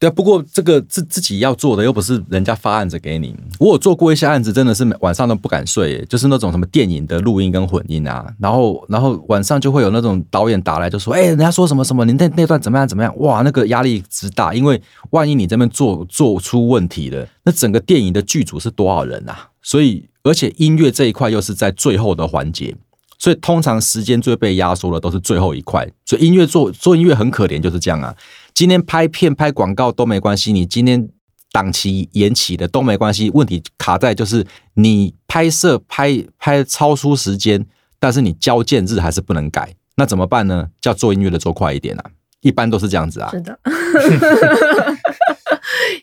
[0.02, 3.36] 对啊，不过这个自自己要做的又不是人家发案子给你。
[3.60, 19.50] 我有做过一些案子，真的是晚上都不敢睡，就是那种什么电影的录音跟混音啊，然后然后晚上就会有那种导演打来就说：“哎，人家说什么什么，你那那段怎么样怎么样？”哇，那个压力之大，因为万一你这边做做出问题了，那整个电影的剧组是多少人啊？
[19.62, 22.76] 所以而且音乐这一块又是在最后的环节。
[23.20, 28.12] 所以通常时间最被压缩的都是最后一块，所以音乐做做音乐很可怜，就是这样啊。
[28.54, 31.10] 今天拍片拍广告都没关系，你今天
[31.52, 33.30] 档期延期的都没关系。
[33.32, 37.66] 问题卡在就是你拍摄拍拍超出时间，
[38.00, 40.70] 但是你交件日还是不能改，那怎么办呢？
[40.80, 42.06] 叫做音乐的做快一点啊，
[42.42, 43.30] 一般都是这样子啊。
[43.32, 43.60] 是的，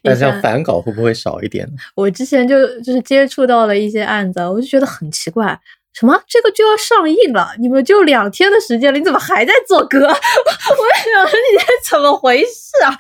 [0.03, 1.73] 那这样返稿会不会少一点呢？
[1.95, 5.59] 我之前就就是接触到了一些案子，我就觉得很奇怪。
[5.95, 6.23] 什么？
[6.29, 7.51] 这个就要上映了？
[7.59, 10.07] 你们就两天的时间了，你怎么还在做歌？
[10.07, 12.95] 我想你这怎么回事啊？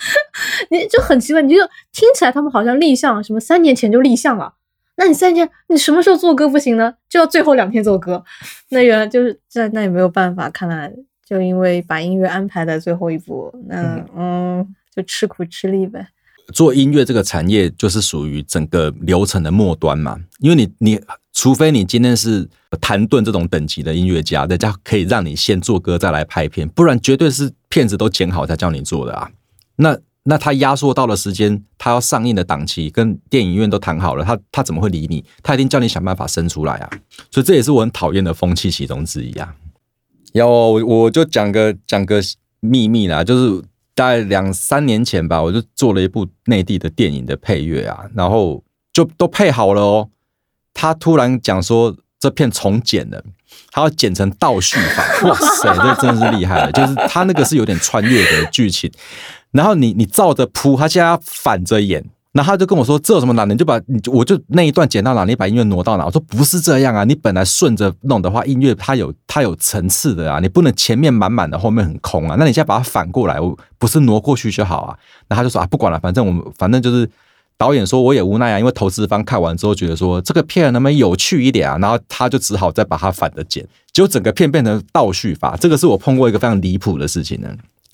[0.70, 1.60] 你就很奇怪，你就
[1.92, 4.52] 听起来他们好像立项，什么三年前就立项了。
[4.96, 6.94] 那你三年，你什么时候做歌不行呢？
[7.08, 8.22] 就要最后两天做歌。
[8.68, 10.50] 那原来就是在，那也没有办法。
[10.50, 10.92] 看来
[11.26, 16.08] 就因为把音乐安排在最后一步，那嗯，就吃苦吃力呗。
[16.52, 21.00] 做音乐这个产业就是属于整个流程的末端嘛，因为你你。
[21.34, 22.48] 除非你今天是
[22.80, 29.28] 谭盾这种等级的音乐家，人家可以让你先做歌再来拍片，不然绝对是片子都剪好才叫你做的啊。
[29.76, 35.24] 那那他压缩到了时间，他要上映的档期跟电影院都谈好了，他他怎么会理你？
[35.42, 36.90] 他一定叫你想办法生出来啊。
[37.32, 39.54] 所以这也是我很讨厌的风气其中之一啊。
[40.34, 42.22] 要我我就讲个讲个
[42.60, 43.62] 秘密啦，就是
[43.94, 50.08] 大概两三年前吧，我就做了一部内地的电影的配乐啊，然后就都配好了哦。
[50.84, 53.24] 他突然讲说这片重剪了，
[53.70, 56.70] 他要剪成倒叙法，哇塞，这真的是厉害了。
[56.72, 58.92] 就是他那个是有点穿越的剧情，
[59.52, 62.04] 然后你你照着铺，他现在要反着演。
[62.32, 63.54] 然后他就跟我说：“这有什么难的？
[63.54, 72.34] 你就把你我就那一段剪到哪，你把音乐挪到哪。”我说：“不是这样啊，你本来顺着弄的话，音乐它有它有层次的啊，你不能前面满满的，后面很空啊。
[72.36, 77.08] 那你现在把它反过来，我不是挪过去就好啊？”然后他就说：“啊，不管了，反正我们反正就是
[77.56, 81.78] 导演说我也无奈啊，因为投资方看完之后觉得说这个片能不能有趣一点啊？
[81.78, 85.56] 然后他就只好再把它反着剪，结果整个片变成倒叙法。
[85.60, 87.48] 这个是我碰过一个非常离谱的事情呢。”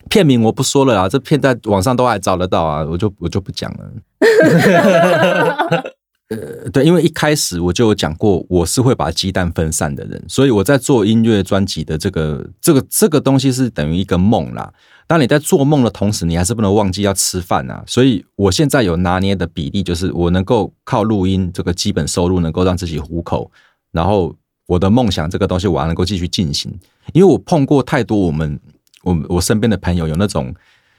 [0.09, 3.79] 片名我不说了啊，这片在网上都还找得到啊，我就我就不讲了。
[6.31, 14.73] 呃，对，因为一开始我就有讲过，我是会把鸡蛋分散的人，所以我在做音乐专辑的这个这个这个东西是等于一个梦啦。
[15.11, 17.83] 当你在做梦的同时，你还是不能忘记要吃饭啊。
[17.85, 23.51] 所以我现在有拿捏的比例，就是我能够靠录音这个基本收入能够让自己糊口，
[23.91, 24.33] 然后
[24.69, 26.73] 我的梦想这个东西我还能够继续进行，
[27.13, 28.61] 因为我碰过太多我们。
[29.03, 30.55] 我我身边的朋友有那种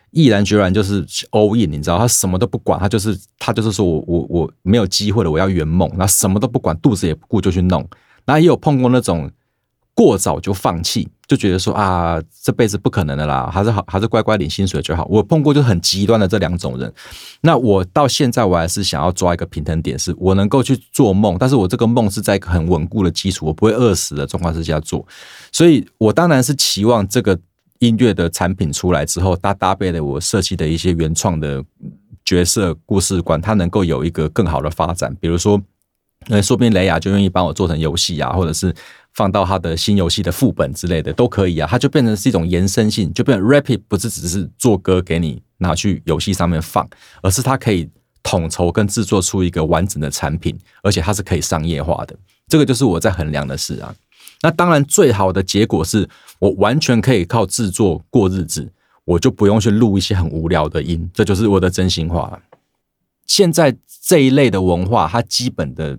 [0.10, 7.88] 毅然决然就是 all in，你知道，他什么都不管，他就是他就是说我我我没有机会了，我要圆梦，那什么都不管，肚子也不顾就去弄。
[8.26, 9.30] 那也有碰过那种
[9.94, 15.08] 过早就放弃，就觉得说啊这辈子不可能的啦，还是好还是乖乖领薪水就好。
[15.10, 16.94] 我碰过就很极端的这两种人。
[17.40, 25.08] 那我到现在我还是想要抓一个平衡点，是我能够去做梦，但是我这个梦是在一个很稳固的基础，我不会饿死的状况之下做。
[25.54, 27.40] 所以我当然是期望这个。
[27.82, 31.66] 音乐的产品出来之后，它搭配了我设计的一些原创的
[32.24, 35.18] 角色故事观，它能够有一个更好的发展。
[35.20, 35.60] 比如说，
[36.28, 38.74] 那说不定雷亚就愿意帮我做成游戏啊，或者是
[39.14, 41.68] 放到他的新游戏的副本之类的都可以啊。
[41.70, 46.88] 它就变成是一种延伸性，就变 Rapid 不是只是做歌给你拿去游戏上面放，
[47.22, 47.90] 而是它可以
[48.24, 52.16] 统筹跟制作出一个完整的产品，而且它是可以商业化的。
[52.48, 53.94] 这个就是我在衡量的事啊。
[54.44, 56.08] 那当然，最好的结果是
[56.40, 58.72] 我完全可以靠制作过日子，
[59.06, 62.42] 我就不用去录一些很无聊的音，这就是我的真心话。
[63.28, 65.98] 现在这一类的文化，它基本的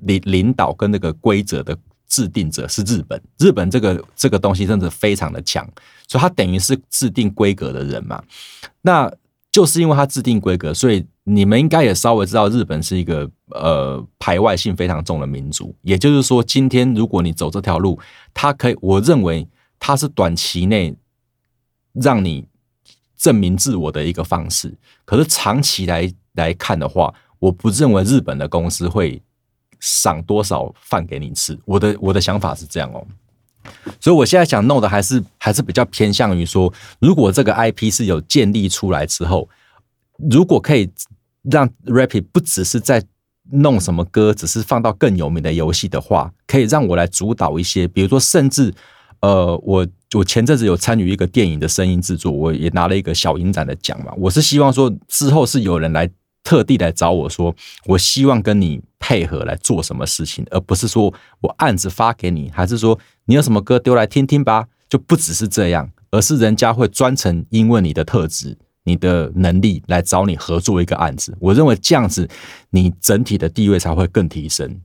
[0.00, 1.76] 领领导跟那个规则的
[2.08, 5.68] 制定者是日本，日本这个这个东西真的非常的强，
[6.08, 8.22] 所以它等于是制定规格的人嘛。
[8.80, 9.12] 那
[9.50, 15.74] 就是因为他制定规格，所以你们应该也稍微知道，日本是一个呃排外性非常重的民族。
[15.82, 18.00] 也就是说，今天如果你走这条路，
[18.32, 19.46] 它可以，我认为
[19.78, 20.96] 它是短期内
[21.92, 22.46] 让你
[23.14, 24.74] 证明自我的一个方式。
[25.04, 29.20] 可是长期来来看的话，我不认为日本的公司会
[29.82, 31.58] 赏多少饭给你吃。
[31.64, 33.04] 我的我的想法是这样哦。
[34.00, 39.48] 所以，我现在想弄的还是还是比较偏向于说，如果这个 IP 是有建立出来之后，
[40.30, 40.88] 如果可以
[41.42, 43.04] 让 Rapid 不只是在
[43.50, 48.72] 弄什么歌，只是放到更有名的游戏的话，可以让我来主导一些，比如说，甚至
[49.20, 54.12] 呃，我我前阵子有参与一个电影的声音制作，我也拿了一个小影展的奖嘛。
[54.16, 56.10] 我是希望说，之后是有人来
[56.44, 57.54] 特地来找我说，
[57.86, 62.98] 我希望跟你配合来做什么事情，而不是说我案子发给你，还是说。
[63.26, 71.32] 你有什么歌丢来听听吧，就不只是这样，而是人家会专程因为你的特质、你的能力来找你合作一个案子。
[71.38, 72.28] 我认为这样子，
[72.70, 74.80] 你整体的地位才会更提升。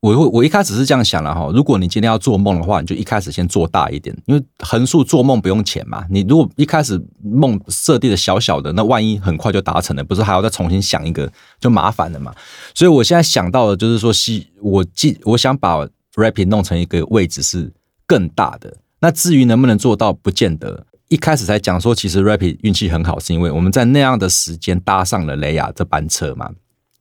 [0.00, 6.04] 我我一开始是这样想了哈，如果你今天要做梦的话，你就一开始先做大一点，因为横竖做梦不用钱嘛。
[6.10, 11.30] 你如果一开始梦设定的小小的，那万一很快就达成了，不是还要再重新想一个，
[11.60, 12.34] 就麻烦了嘛。
[12.74, 17.72] 所以我现在想到的就是说，希我既我想把 rapping 弄成一个位置是。
[18.10, 20.84] 更大的那至于能不能做到，不见得。
[21.06, 26.50] 一开始才讲说，其实 Rapid 运气很好，是因为我们在那样的时间搭上了雷亚这班车嘛。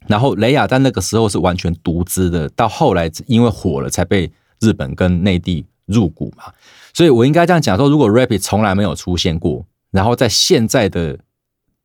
[0.07, 6.45] 然后雷亚在那个时候是完全独资的，到后来因为火了，才被日本跟内地入股嘛。
[6.93, 11.19] 所以我应该这样讲说，如果 Rapid 从来没有出现过，然后在现在的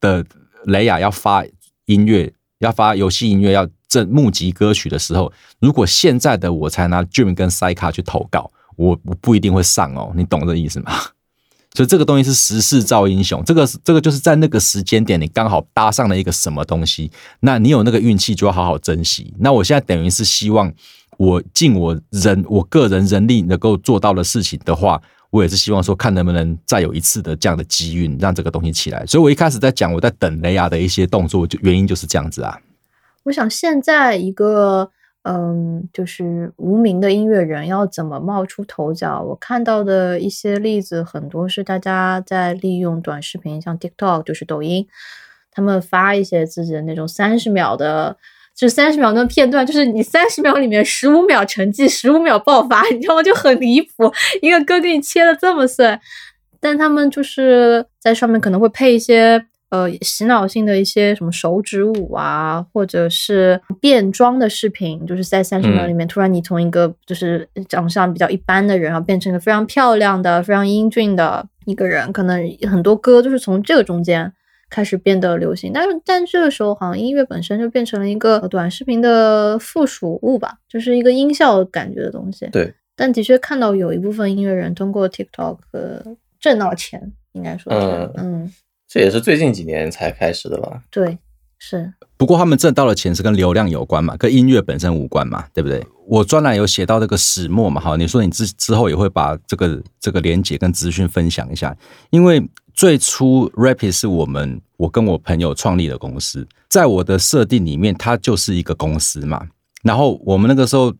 [0.00, 0.24] 的
[0.64, 1.44] 雷亚要发
[1.86, 8.50] 音乐、要发游戏音乐、要正募集歌曲的时候，如果现在的我才拿 Dream 跟 s 卡去投稿。
[8.76, 10.90] 我我不一定会上哦，你懂这意思吗？
[11.74, 17.10] 所以这个东西是时势造英雄，这个这个就是在那个时间点，你刚好搭上了一个什么东西，
[17.40, 19.34] 那你有那个运气就要好好珍惜。
[19.40, 20.72] 那我现在等于是希望
[21.18, 29.04] 我尽我人我个人人力能够做到的事情的话，我也是希望说看能不能再有一次的这样的机运，让这个东西起来。
[29.04, 32.56] 所以我一开始在讲我在等雷亚的一些动作，就原因就是这样子啊。
[33.24, 34.90] 我想现在一个。
[35.26, 39.22] 嗯，就是无名的音乐人要怎么冒出头角？
[39.22, 44.86] 我看到的一些例子很多是大家在利用短视频，像 TikTok，就是抖音，
[45.50, 48.14] 他们发一些自己的那种三十秒的
[48.54, 53.22] 就三十秒那片段，就是你三十秒里面十五秒沉寂，十五秒爆发， 你知道吗？
[53.22, 54.12] 就很离谱，
[54.42, 55.98] 一个歌给你切的这么碎，
[56.60, 59.46] 但他们就是在上面可能会配一些。
[59.74, 74.32] 呃，洗脑性的一些什么手指舞啊，或者是变装的视频，就是在三十秒里面，突然你从一个就是长相比较一般的人，然后变成一个非常漂亮的、非常英俊的一个人，可能很多歌都是从这个中间
[74.70, 75.72] 开始变得流行。
[75.74, 82.46] 但是，但这个时候好像音乐本身就变成了一个短视频的附属物吧，就是一个音效感觉的东西。
[82.52, 85.58] 对，但的确看到有一部分音乐人通过 TikTok
[86.38, 88.52] 挣到钱，应该说是，嗯。
[88.88, 90.82] 这也是最近几年才开始的吧？
[90.90, 91.18] 对，
[91.58, 91.92] 是。
[92.16, 95.84] 不过他们挣到的钱是跟流量有关嘛，跟音乐本身无关嘛，对不对？
[96.06, 101.76] 我专栏有写到这个始末嘛，哈，你说你之之后也会把这个这个连接跟资讯分享一下，
[102.10, 109.48] 因为最初 Rapid 是我们我跟我朋友创立的公司，在我的设定里面，它就是一个公司嘛，
[109.82, 110.94] 然后我们那个时候。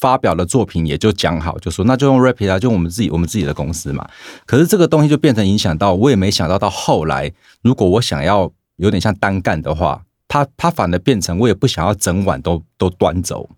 [0.00, 4.08] 发表的作品也就讲好，就说那就用 Rapid 啊，就我们自己我们自己的公司嘛。
[4.46, 7.30] 可是这个东西就变成影响到，我也没想到到后来，
[7.62, 13.48] 如果我想要有点像单干的话，他他反而变成我也不想要整晚都都端走，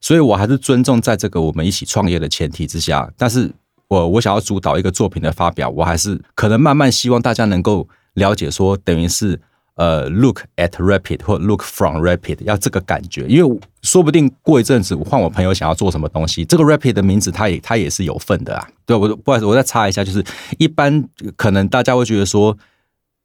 [0.00, 3.50] 所以我还是尊重在这个我们一起创业的前提之下，但是
[3.88, 9.40] 我我想要主导一个作品的发表，我还是可能慢慢希望大家能够了解说，等于是。
[9.76, 18.68] 呃，look at rapid 或 look from rapid，要这个感觉，因为说不定过一阵子换我朋友想要做什么东西，这个 rapid 的名字他也他也是有份的啊。
[18.86, 20.24] 对，我不好意思，我再插一下，就是
[20.58, 21.04] 一般
[21.36, 22.56] 可能大家会觉得说。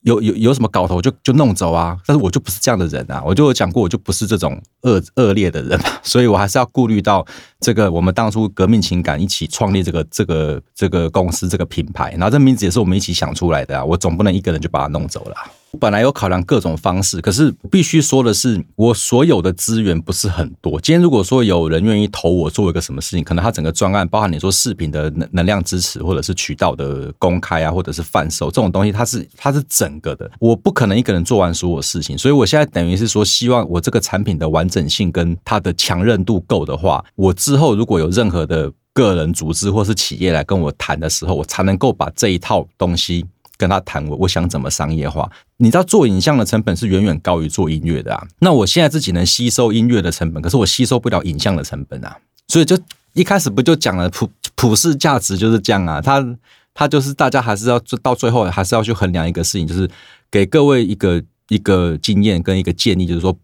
[0.04, 1.98] 有有有什么搞头就就弄走啊！
[2.06, 3.22] 但是我就不是这样的人啊！
[3.26, 7.28] 我就有讲过，我就不是这种恶恶劣的人， 所以我还是要顾虑到
[7.60, 13.84] 这个我们当初革命情感一起创立这个这个这个公司这个品牌，然后这名字也是我们一起想出来的啊！
[13.84, 15.36] 我总不能一个人就把它弄走了。
[15.78, 20.80] 本来有考量各种方式，可是必须说的是，我所有的资源不是很多。
[20.82, 32.18] 今天如果说有人愿意投我做一个什么事情，可能他整个专案，包含你说视频的能能量支持，或者是渠道的公开啊，或者是贩售这种东西，它是它是整个的，我不可能一个人做完所有事情。
[32.18, 43.26] 所以我现在等于是说，希望我这个产品的完整性跟它的强韧度够的话，我之后如果有任何的个人组织或是企业来跟我谈的时候，我才能够把这一套东西。
[43.60, 45.30] 跟他谈我我想怎么商业化？
[45.58, 48.26] 你知道做影像的成本是远远高于做音乐的啊。
[48.40, 52.18] 那我现在自己能吸收音乐的成本，可是我吸收不了影像的成本啊。
[52.48, 52.80] 所以就
[53.12, 56.00] 一开始不就讲了普普世价值就是这样啊。
[56.00, 56.26] 他
[56.74, 59.90] 他就是大家还是要做到最后还是要去衡量一个事情，就是
[60.32, 63.38] 给各位一个一个经验跟一个建议，就是说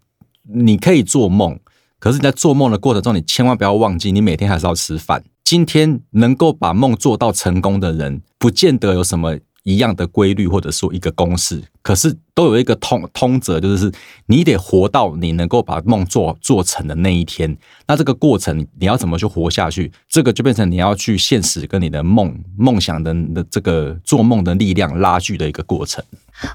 [0.43, 1.59] 你可以做梦，
[1.99, 5.21] 可是你在做梦的过程中，你千万不要忘记，你每天还是要吃饭。
[5.43, 9.37] 今天能够把梦做到成功的人，不见得有什么。
[9.65, 13.91] 一样的规律或者说一个公式，可是都有一个通通则，就是
[14.27, 17.57] 你得活到你能够把梦做做成的那一天。
[17.87, 19.91] 那这个过程你要怎么去活下去？
[20.07, 26.03] 这个就变成你要去现实跟你的梦梦想的的这个做梦的力量拉锯的一个过程。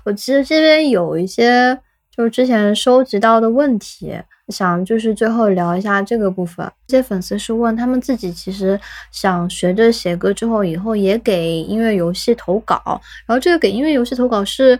[0.05, 1.77] 我其实这边有一些
[2.21, 4.13] 就之前收集到的问题。
[4.49, 6.69] 想就是最后聊一下这个部分。
[6.89, 8.79] 这些粉丝是问他们自己其实
[9.13, 13.01] 想学着写歌之后，以后也给音乐游戏投稿。
[13.27, 14.77] 然后这个给音乐游戏投稿是，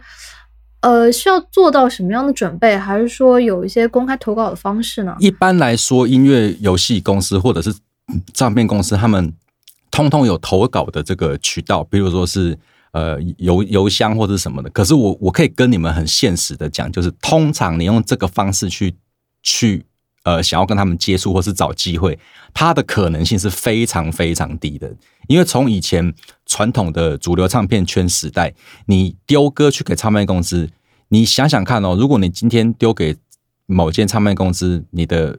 [0.81, 2.77] 呃，需要做到什么样的准备？
[2.77, 5.17] 还是说有一些公开投稿的方式呢？
[5.21, 7.73] 一般来说，音乐游戏公司或者是
[8.35, 9.33] 唱片公司，他们
[9.89, 12.59] 通通有投稿的这个渠道，比如说是
[12.93, 14.71] 呃邮邮箱或者什么的。
[14.71, 18.95] 可是我我可以跟你们很现实的讲，就是通常你用这个方式去。
[19.43, 19.87] 去
[20.25, 22.19] 呃，想要跟他们接触或是找机会，
[22.53, 24.95] 它的可能性是非常非常低的。
[25.29, 26.13] 因为从以前
[26.45, 28.53] 传统的主流唱片圈时代，
[28.85, 30.69] 你丢歌去给唱片公司，
[31.09, 33.17] 你想想看哦，如果你今天丢给
[33.65, 35.39] 某间唱片公司你的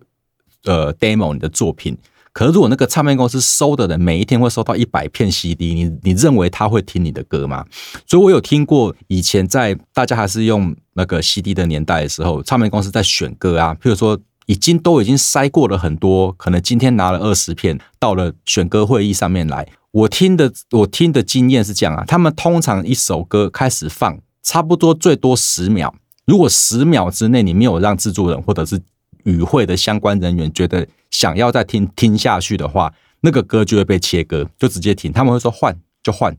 [0.63, 1.95] 呃 demo 你的作品，
[2.33, 7.65] 可是如果那个唱片公司收的人每一天会收到一百片 CD，你你认为他会听你的歌吗？
[8.07, 10.75] 所以我有听过以前在大家还是用。
[10.93, 19.65] 那个 CD 的年代的时候，唱片公司在选歌啊，譬如说已经都已经筛过了很多，可能今天拿了二十片到了选歌会议上面来。
[19.91, 28.77] 我听的我听的经验是这样啊，他们通常一首歌开始放，差不多最多十秒，如果十秒之内你没有让制作人或者是
[29.23, 35.11] 与会的相关人员觉得想要再听听下去的话，那个歌就会被切割，就直接停。
[35.11, 36.35] 他们会说换就换，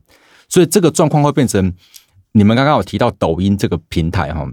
[0.49, 1.73] 所以这个状况会变成。
[2.35, 4.51] 你们刚刚有提到抖音这个平台哈，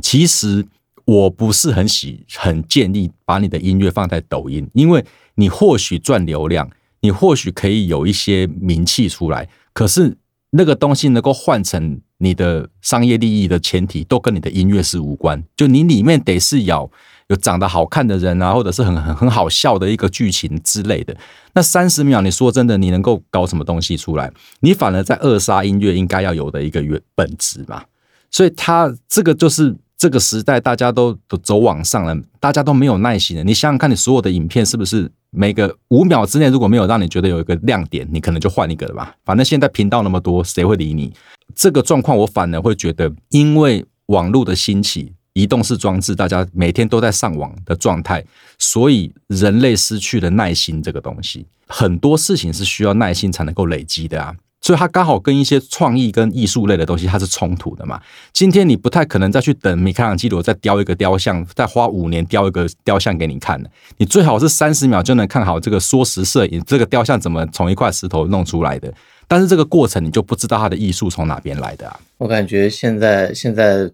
[0.00, 0.66] 其实
[1.04, 5.04] 我不是很喜很建议把你的音乐放在抖音，因为
[5.34, 10.16] 你或许赚流量，你或许可以有一些名气出来，可是
[10.52, 15.42] 那个东西能够换成你的商业利益的前提，都跟你的音乐是无关。
[15.56, 16.90] 就你里面得是有
[17.28, 21.16] 有长得好看的人啊，或者是很很很好笑的一个剧情之类的。
[21.54, 24.32] 那三十秒，你说真的，你能够搞什么东西出来？
[24.60, 27.84] 你反而在扼杀音乐应该要有的一个原本质嘛。
[28.30, 33.44] 所以，他这个就是这个时代大家都都走往上了，大家都没有耐心了。
[33.44, 39.14] 你想想看，你所有的影片是不是每个五秒之内如果没有让你觉得有一个亮点，你可能就换一个了吧？
[39.24, 41.12] 反正现在频道那么多，谁会理你？
[41.54, 48.24] 这个状况，我反而会觉得，因为网络的兴起，移动式装置，大家每天都在上网的状态，
[48.58, 51.46] 所以人类失去了耐心这个东西。
[51.66, 54.34] 很多事情是需要耐心才能够累积的啊。
[54.60, 58.00] 所以它刚好跟一些创意跟艺术类的东西它是冲突的嘛。
[58.32, 63.70] 今天你不太可能再去等米开朗基罗再雕一个雕像，再花五年雕一个雕像给你看的。
[63.98, 68.92] 你最好是三十秒就能看好这个缩时摄影，这个雕像怎么从一块石头弄出来的。
[69.26, 72.00] 但是这个过程你就不知道它的艺术从哪边来的啊。
[72.16, 73.90] 我感觉现在现在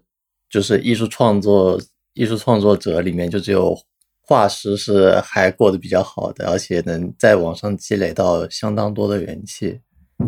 [0.49, 1.79] 就是艺术创作
[2.13, 3.77] 艺术创作者里面就只有
[4.21, 9.79] 画师是还过得比较好的，而且能在网上积累到相当多的人气。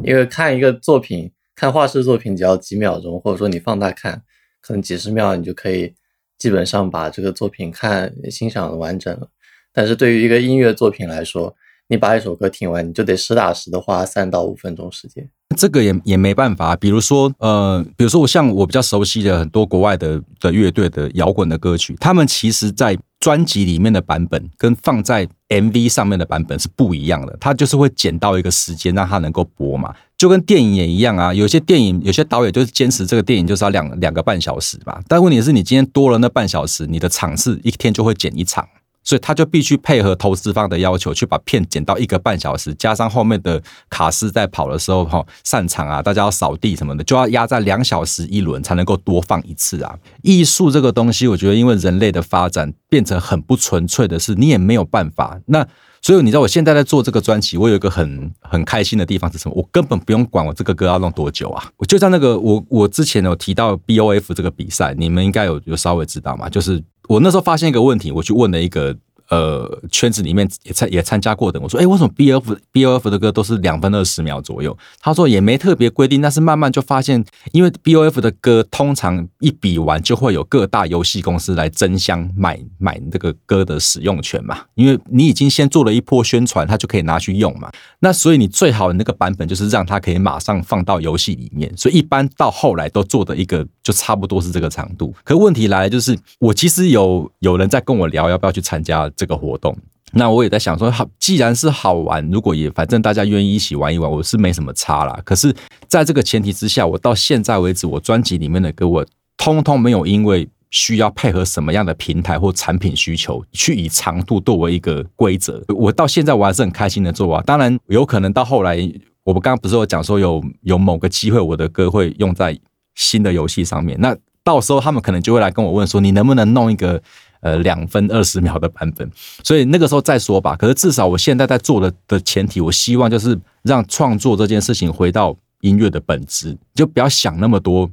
[0.03, 4.21] 因为看一个作品，看画师作品只要几秒钟，或者说你放大看，
[4.61, 5.93] 可能几十秒你就可以
[6.37, 9.27] 基本上把这个作品看欣赏完整了。
[9.73, 11.55] 但是对于一个音乐作品来说，
[11.87, 15.29] 你把一首歌听完，你就得实打实的花三到五分钟时间。
[15.55, 16.75] 这个也也没办法。
[16.75, 22.97] 比如说，呃，比如说我像我比较熟悉的很多国外的的乐队的摇滚的歌曲，他们其实在
[23.27, 27.35] 专辑里面的版本跟放在 MV 上面的版本是不一样的。
[27.41, 31.33] 它就是会剪到一个时间让它能够播嘛，就跟电影也一样啊。
[31.33, 38.65] 有些电影有些导演就是坚持这个电影就是要两两个半小时吧，但问题是你今天多了那半小时，你的场次一天就会剪一场。
[39.07, 49.97] 所以他就必须配合投资方的要求，去把片剪到一个半小时，加上后面的卡斯在跑的时候哈散场啊，大家要扫地什么的，就要压在两小时一轮才能够多放一次啊。
[50.23, 55.39] 艺术这个东西，我觉得因为人类的发展变成很不纯粹的事，你也没有办法。
[55.45, 55.65] 那
[56.01, 59.55] 所以你知道我现在在做这个专辑，我有一个很很开心的地方是什么？
[59.55, 61.63] 我根本不用管我这个歌要弄多久啊！
[61.77, 66.49] 我就像那个我我之前有提到 B O F 这个比赛，你们应该有有稍微知道嘛？
[66.49, 66.83] 就是。
[67.07, 68.95] 我那时候发现一个问题，我去问了一个。
[69.29, 74.77] 呃，圈子里面也参也参加过的，我说，哎，为什么 B F B O F 的歌都是两分二十秒左右？
[75.01, 87.69] 他说也没特别规定，但是慢慢就发现，因为 B O F 的歌通常一比完就会有各大游戏公司来争相买买这个歌的使用权嘛，因为你已经先做了一波宣传，他就可以拿去用嘛。
[87.99, 95.15] 那所以你最好的那个版本就是让他可以马上放到游戏里面，所以一般到后来都做的一个就差不多是这个长度。
[95.23, 98.97] 可问题来了，就是我其实有有人在跟我聊要不要去参加。
[99.15, 99.73] 这个活动，
[100.11, 105.17] 那我也在想说，好，既然是好玩，如果也反正大家愿意一起玩一玩，我是没什么差啦。
[105.23, 105.55] 可是，
[105.87, 109.05] 在这个前提之下，我到现在为止，我专辑里面的歌，我
[109.37, 115.63] 通通没有因为需要配合什么样的平台或产品需求，去以长度作为一个规则。
[115.69, 117.41] 我到现在我还是很开心的做啊。
[117.45, 118.77] 当然，有可能到后来，
[119.23, 122.57] 我们刚刚不是有讲说有有某个机会，我的歌会用在
[122.97, 127.01] 新的游戏上面，那到时候他们可能就会来跟我问说，你能不能弄一个？
[127.39, 129.07] 呃，两分二十秒的版本，
[129.43, 130.55] 所以那个时候再说吧。
[130.55, 137.87] 可是至少我现在在做的的前提，我希望就是让创作这件事情回到音乐的本质，就不要想那么多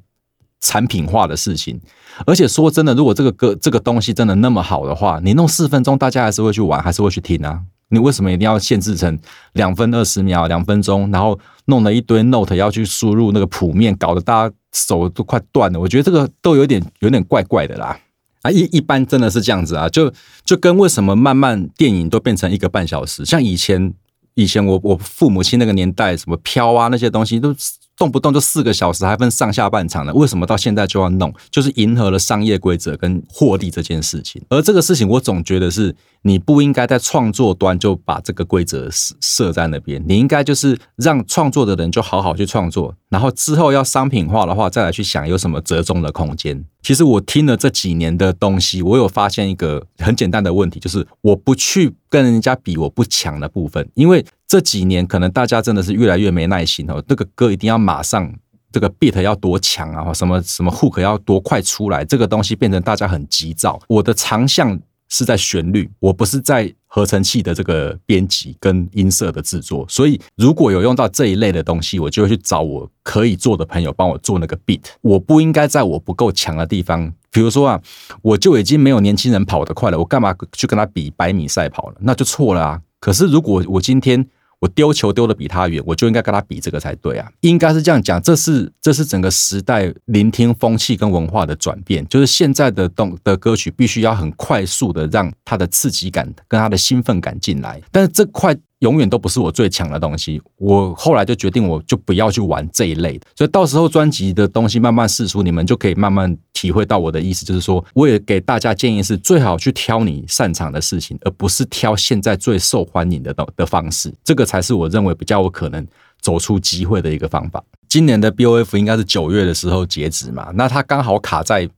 [0.62, 1.78] 产品化的事情。
[2.26, 7.60] 而且说真的，如果这个歌这个东西真的那么好的话，你弄四分钟，大家还是会去玩，还是会去听啊。
[7.94, 9.18] 你为什么一定要限制成
[9.52, 15.78] 两分二十秒、两分钟，然后弄了一堆 note 要去输入那个谱面，搞得大家手都快断了？
[15.78, 17.98] 我觉得这个都有点有点怪怪的啦。
[18.42, 20.12] 啊，一一般真的是这样子啊，就
[20.44, 23.94] 就跟为什么慢慢电影都变成一个半小时，像以前
[24.34, 27.54] 以前我我父母亲那个年代，什么飘啊那些东西都。
[27.96, 31.32] 动不动就四个小时，还分上下半场的，为什么到现在就要弄？
[31.50, 34.42] 就是迎合了商业规则跟获利这件事情。
[34.48, 46.64] 而这个事情，我总觉得是你不应该在创作端就把这个规则设设在那边，你应该就是让创作的人就好好去创作，然后之后要商品化的话，再来去想有什么折中的空间。
[46.82, 54.24] 其实我听了这几年的东西，我有发现一个很简单的问题，就是我不去跟人家比我不强的部分，因为。
[54.46, 58.32] 这几年可能大家真的是越来越没耐心哦，这个歌一定要马上，
[58.70, 63.80] 这个 beat 要多强啊，什么什么 hook 要多快出来，这个东西变成大家很急躁。
[63.88, 64.78] 我的长项
[65.08, 74.82] 是在旋律，我不是在合成器的这个编辑跟音色的制作，所以如果有用到这一类的东西，我就会去找我可以做的朋友帮我做那个 beat。
[75.00, 77.80] 我不应该在我不够强的地方，比如说啊，
[78.22, 81.96] 我就已经没有年轻人跑得快了，我干嘛去跟他比百米赛跑了？
[82.00, 82.80] 那就错了啊。
[83.04, 84.26] 可是如果我今天
[84.60, 88.22] 我丢球丢的比他远，我就应该跟他比这个才对啊，应该是这样讲。
[88.22, 98.56] 这是这是整个时代聆听风气跟文化的转变，就是现在的动的歌曲必须要很快速的让他的刺激感跟他的兴奋感进来，但是这块。
[98.84, 100.40] 永远都不是我最强的东西。
[100.58, 103.26] 我后来就决定，我就不要去玩这一类的。
[103.34, 107.46] 所以到时候专辑的东西慢慢释出，你们就可以慢慢体会到我的意思。
[107.46, 114.12] 就是说，我也给大家建议是，最好去挑你擅长的事情，而不是挑现在最受欢迎的的的方式。
[114.22, 115.86] 这个才是我认为比较有可能
[116.20, 117.64] 走出机会的一个方法。
[117.88, 120.50] 今年的 BOF 应该是九月的时候截止嘛？
[120.54, 121.68] 那它刚好卡在。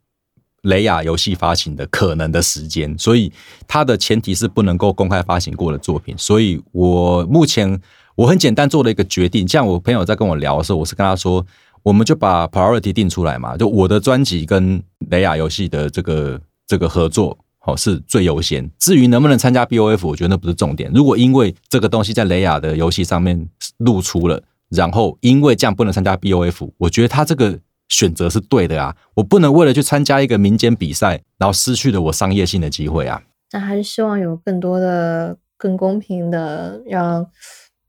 [0.67, 3.33] 雷亚游戏发行的可能的时间，所以
[3.67, 6.15] 它的前提是不能够公开发行过的作品。
[6.19, 7.81] 所以我目前
[8.17, 11.45] 我很简单做了一个决定，像我朋友在跟我聊的时候，我是跟他说，
[11.83, 18.69] 我们就把 priority 定出来嘛，就我的专辑跟雷亚游戏的这个这个合作，哦是最优先。
[18.79, 20.91] 至于能不能参加 BOF，我觉得那不是重点。
[20.93, 23.49] 如果因为这个东西在雷亚的游戏上面
[23.79, 27.57] 露出了，然后因为这样不能参加 BOF，我觉得他这个。
[27.89, 33.23] 选择是对的啊，我不能为了去参加一个民间比赛，然后失去了我商业性的机会啊。
[33.53, 37.25] 那还是希望有更多的、更公平的，让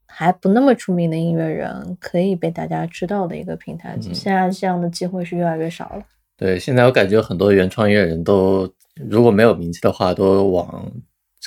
[0.05, 3.97] 还不那么出名的音乐人可以被大家知道的一个平台。
[4.13, 6.03] 现在这样的机会是越来越少了。
[6.37, 8.71] 对，现在我感觉很多原创音乐人都
[9.09, 10.91] 如果没有名气的话，都往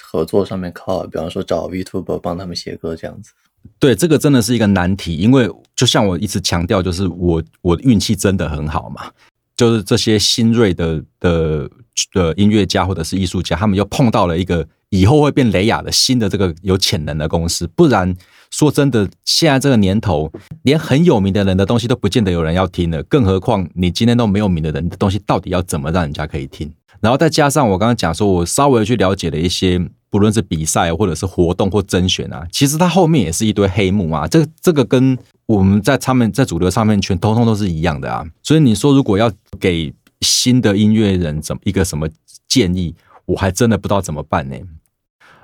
[0.03, 3.33] 合作上面靠，比方说找 Vtuber 帮他们写歌这样子。
[3.79, 9.11] 对，这个真的是一个难题，因为就像我一直强调，就是我我的运气真的很好嘛，
[9.57, 11.71] 就是这些新锐的的
[12.13, 18.15] 的音乐家或者是艺术家，他们又碰到了一个以后会变雷亚的新的这个有潜能的公司，不然
[18.51, 20.31] 说真的，现在这个年头，
[20.63, 26.71] 连很有名的人的东西都不见得有人要听了，更何况你今天都没有名的人的东西，到底要怎么让人家可以听？
[27.01, 29.91] 然后再加上我刚刚讲说，我稍微去了解了一些。
[30.11, 34.27] 不论是比赛或者是活动或甄选啊，其实它后面也是一堆黑幕啊。
[34.27, 38.25] 这这个跟我们在上面在主流上面全通通都是一样的啊。
[38.43, 39.31] 所以你说如果要
[39.61, 42.09] 给新的音乐人怎么一个什么
[42.49, 42.95] 建议，
[43.25, 44.57] 我还真的不知道怎么办呢。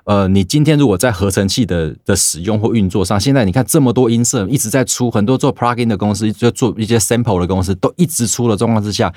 [0.04, 9.12] 呃，你今天如果在合成器的的使用或运作上，现在你看这么多音色一直在出，很多做 plugin 的公司就做一些 sample 的公司都一直出的状况之下，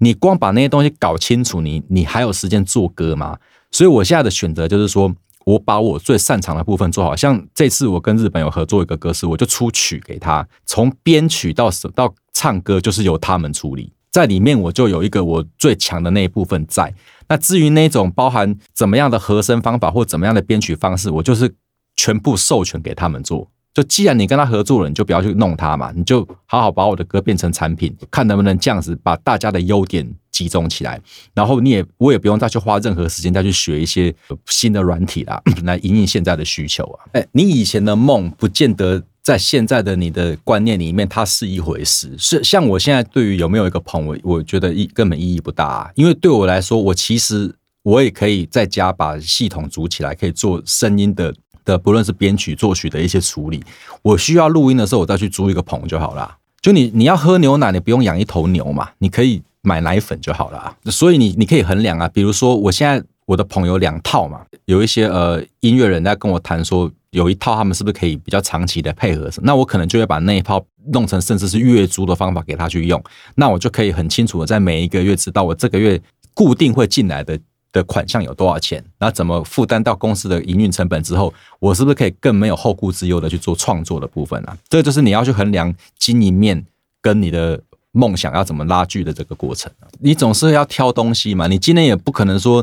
[0.00, 3.38] 你光把那些东西搞清楚，你你还有时间做歌吗？
[3.74, 5.12] 所以，我现在的选择就是说，
[5.44, 7.16] 我把我最擅长的部分做好。
[7.16, 13.92] 像这次我跟日本有合作一个歌师，我就出曲给他，从编曲到到唱歌，就是由他们处理。
[14.12, 16.94] 在里面，我就有一个我最强的那一部分在。
[17.26, 21.52] 那至于那种包含怎么样的和声方法或怎么样的编曲方式，我就是
[21.96, 23.50] 全部授权给他们做。
[23.74, 31.00] 就既然你跟他合作了，你就不要去弄他嘛，你就好好把我的歌变成产品，看能不能这样子把大家的优点集中起来，
[31.32, 34.12] 然后你也我也不用再去花任何时间再去学一些
[34.46, 36.96] 新的软体啦， 来应应现在的需求啊。
[37.12, 47.54] 哎，你以前的梦不见得在现在的你的观念里面它是一回事，是像我现在对于有没有一个棚，我我觉得意根本意义不大，啊因为对我来说，我其实
[47.84, 51.32] 我也可以在家把系统组起来，可以做声音的。
[51.66, 53.64] 的不论是编曲作曲的一些处理，
[54.02, 56.36] 我需要录音的时候，我再去租一个棚就好了。
[56.60, 60.76] 就你你要喝牛奶，你不用养一头牛嘛，你可以买奶粉就好了。
[60.84, 69.28] 所以你你可以衡量啊，比如说我现在我的朋友两套嘛，有一些呃音乐人在跟我谈说，有一套他们是不是可以比较长期的配合？
[69.42, 73.02] 那我可能就会把那一套弄成甚至是月租的方法给他去用，
[73.34, 76.00] 那我就可以很清楚的在每一个月知道我这个月
[76.34, 77.38] 固定会进来的。
[77.74, 78.80] 的款项有多少钱？
[79.00, 84.56] 那怎么负担到公司的营运成本之后，我是不是可以更没有后顾之忧的去做创作的部分啊？
[84.68, 86.64] 这就是你要去衡量经营面
[87.02, 87.60] 跟你的
[87.94, 89.72] 梦想要怎么拉锯的这个过程。
[90.00, 92.62] 你总是要挑东西嘛，你今天也不可能说，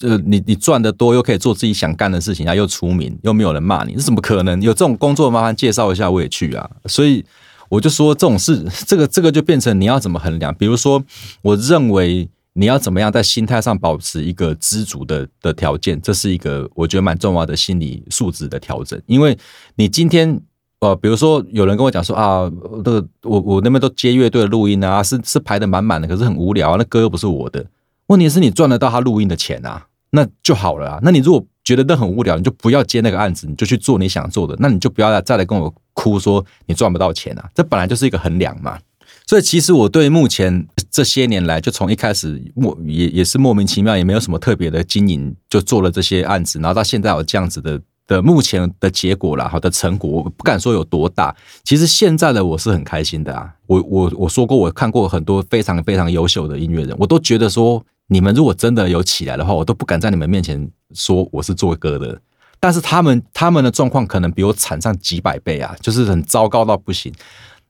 [0.00, 4.60] 呃，你你赚的多又可以做自己想干的事情啊，又出名又没有人骂你，这怎么可能？
[4.60, 6.68] 有这种工作麻烦介绍一下我也去啊。
[6.86, 7.24] 所以
[7.68, 10.52] 我就说这种事，这个这个就变成你要怎么衡量？
[10.54, 11.04] 比如说，
[11.42, 12.28] 我认为。
[12.54, 15.98] 你要怎么样在心态上保持一个知足的的条件？
[16.02, 19.00] 这是一个我觉得蛮重要的心理素质的调整。
[19.06, 19.38] 因为
[19.76, 20.38] 你今天
[20.82, 22.50] 呃，比如说有人跟我讲说啊，
[22.84, 27.64] 这个我我那边都接乐队的录音啊，是是排的满满的，可是很无聊啊，那歌又不是我的。
[28.08, 30.98] 问题是你赚得到他录音的钱啊，那就好了啊。
[31.00, 37.48] 那你如果觉得那很无聊，你就不要接那个案子，你就去做你想做的，那你就不要再再来跟我哭说你赚不到钱啊。
[37.54, 38.76] 这本来就是一个衡量嘛。
[39.24, 51.34] 所以其实我对目前这些年来，就从一开始莫也也是莫名其妙，也没有什么特别的经营，就做了这些案子，然后到现在有这样子的的目前的结果了，好的成果，我不敢说有多大。
[51.64, 62.20] 其实现在的我是很开心的啊，我我我说过，我看过很多非常非常优秀的音乐人，我都觉得说，你们如果真的有起来的话，我都不敢在你们面前说我是做歌的。
[62.60, 67.12] 但是他们他们的状况可能比我惨上几百倍啊，就是很糟糕到不行。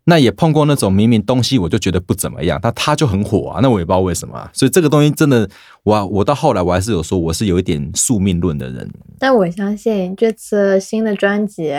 [0.05, 4.51] 那也碰过那种明明东西我就觉得不怎么样，但他就很火啊，那我也不知道为什么啊。
[4.53, 5.49] 所以这个东西真的，
[5.85, 8.91] 我我到后来我还是有说我是有一点宿命论的人。
[9.19, 11.73] 但我相信这次新的专辑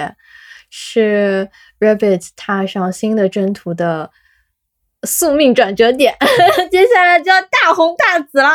[0.69, 1.49] 是
[1.79, 4.09] Rabbit 踏上新的征途的
[5.03, 6.15] 宿命转折点，
[6.71, 8.51] 接下来就要大红大紫了。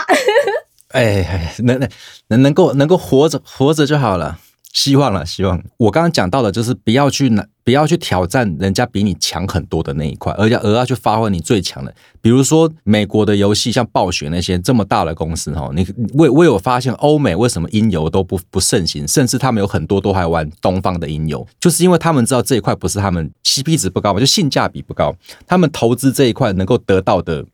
[0.88, 1.88] 哎，能能
[2.28, 4.38] 能能够能够活着活着就好了。
[4.72, 5.62] 希望了，希望。
[5.78, 11.92] 我刚刚讲到的，就是不要去拿，不要去挑战人家比你强很多的那一块，而要而要去发挥你最强的。
[12.20, 25.14] 比如说美国的游戏，像暴雪那些这么大的公司哈，你我我有发现欧美为什么音游都不不盛行，甚至他们有很多都还玩东方的音游，就是因为他们知道这一块不是他们 CP 值不高嘛，就性价比不高，
[25.46, 27.44] 他们投资这一块能够得到的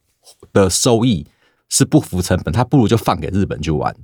[0.53, 1.25] 的收益
[1.71, 3.95] 是不符成本，他不如就放给日本去玩。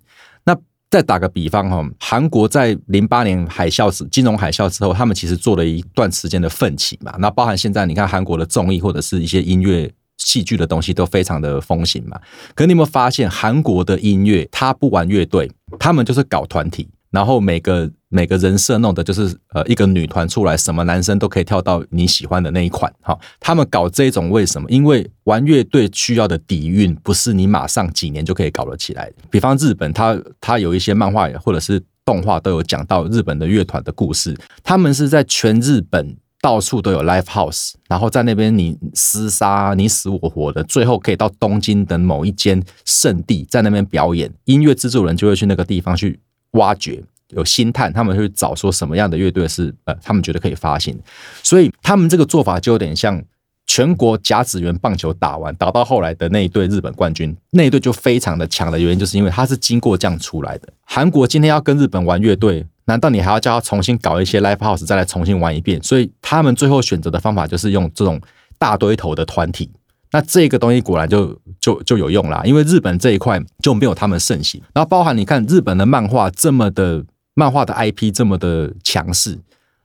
[0.91, 7.14] 再打个比方哈，韩国在零八年海啸时金融海啸之后，他们其实做了一段时间的奋起嘛。
[7.20, 9.88] 那包含现在你看韩国的综艺或者是一些音乐
[10.18, 12.20] 戏剧的东西都非常的风行嘛。
[12.57, 16.88] 可你有没有发现，韩国的音乐他不玩乐队，他们就是搞团体。
[17.11, 23.19] 然后每个每个人设弄的就是呃一个女团出来，什么男生都可以跳到你喜欢的那一款哈。
[23.41, 24.71] 他们搞这种为什么？
[24.71, 29.17] 因为玩乐队需要的底蕴不是你马上几年就可以搞得起来的。
[29.31, 34.37] 比方日本，它它有一些漫画或者是动画都有讲到日本的乐团的故事。
[34.63, 44.33] 他们是在全日本到处都有 live house，然后在那边你厮杀你死我活的，最后可以到东京等某一间圣地在那边表演。
[44.45, 46.21] 音乐制作人就会去那个地方去。
[46.53, 50.99] 挖掘有星探，他们去找说什么样的乐队是呃，他们觉得可以发行，
[51.43, 53.23] 所以他们这个做法就有点像
[53.67, 60.69] 全国甲子园棒球打完打到后来的那一队日本冠军，那一队就非常的强的原因，就是因为他是经过这样出来的。
[60.85, 65.81] 韩国今天要跟日本玩乐队，难道你还要叫他重新搞一些 live house 再来重新玩一遍？
[65.85, 68.21] 所以他们最后选择的方法就是用这种
[68.59, 69.71] 大堆头的团体。
[70.13, 74.61] 那这个东西果然就就就有用啦，因为日本这一块就没有他们盛行。
[74.75, 77.05] 然后包含你看日本的漫画这么的
[77.35, 79.39] 漫画的 IP 这么的强势，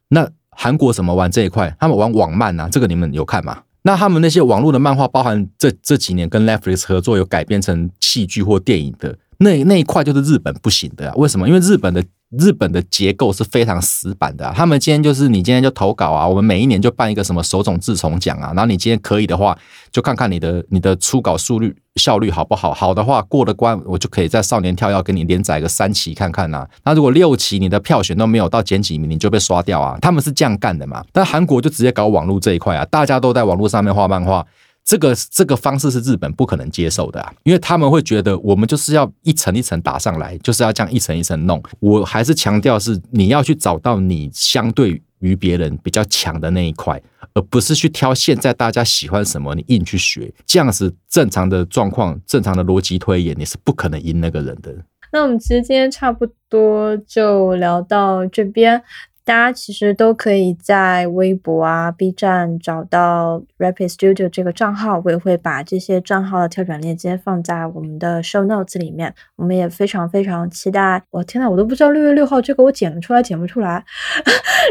[0.09, 1.75] 那韩国怎么玩这一块？
[1.79, 3.61] 他们玩网漫啊，这个你们有看吗？
[3.83, 11.15] 那他们那些网络的漫画，包含这这几年跟 Netflix 合作有改编成戏剧或电影的那那一块，就是日本不行的啊。
[11.15, 11.47] 为什么？
[11.47, 12.03] 因为日本的。
[12.31, 19.57] 日本的结构是非常死板的，他们今天就是你今天就投稿啊，我们每一年就办一个什么手冢治虫奖啊，然后你今天可以的话，
[19.91, 26.67] 就看看你的你的初稿速率效率好不好，好的话过了关，我就可以在少年跳要给你连载个三期看看呐。
[26.83, 29.97] 那如果六期你的票选都没有到前几名，你就被刷掉啊。
[30.01, 31.05] 他们是这样干的嘛？
[31.13, 34.45] 但韩国就直接搞网络这一块啊，大家都在网络上面画漫画。
[34.85, 41.61] 这个这个方式是日本不可能接受的啊，因为他们会觉得我们就是要一层一层打上来，就是要这样一层一层弄。
[41.79, 47.01] 我还是强调是你要去找到你相对于别人比较强的那一块，
[47.33, 50.31] 而不是去挑现在大家喜欢什么你硬去学。
[50.45, 54.71] 这样子正常的状况、正常的逻辑推演，你是不可能赢那个人的。
[55.11, 58.83] 那我们其实今天差不多就聊到这边。
[59.25, 69.15] 大家其实都可以在微博啊、B 站找到 Rapid Studio 这个账号，我也会把这些账号的跳转链接放在我们的 Show Notes 里面。
[69.35, 71.01] 我们也非常非常期待。
[71.09, 73.83] 我天呐，我都不知道六月六号这个我剪得出来剪不出来，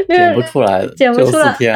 [0.06, 1.56] 剪不出来，剪不出来。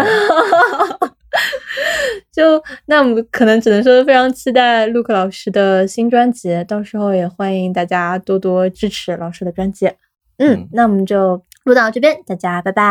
[2.33, 9.91] 就那我们可能只能说非常期待 Look 老师的新专辑，到时候也欢迎大家多多支持老师的专辑。
[10.37, 11.43] 嗯，那我们就。
[11.69, 12.89] 录到这边，大家拜拜。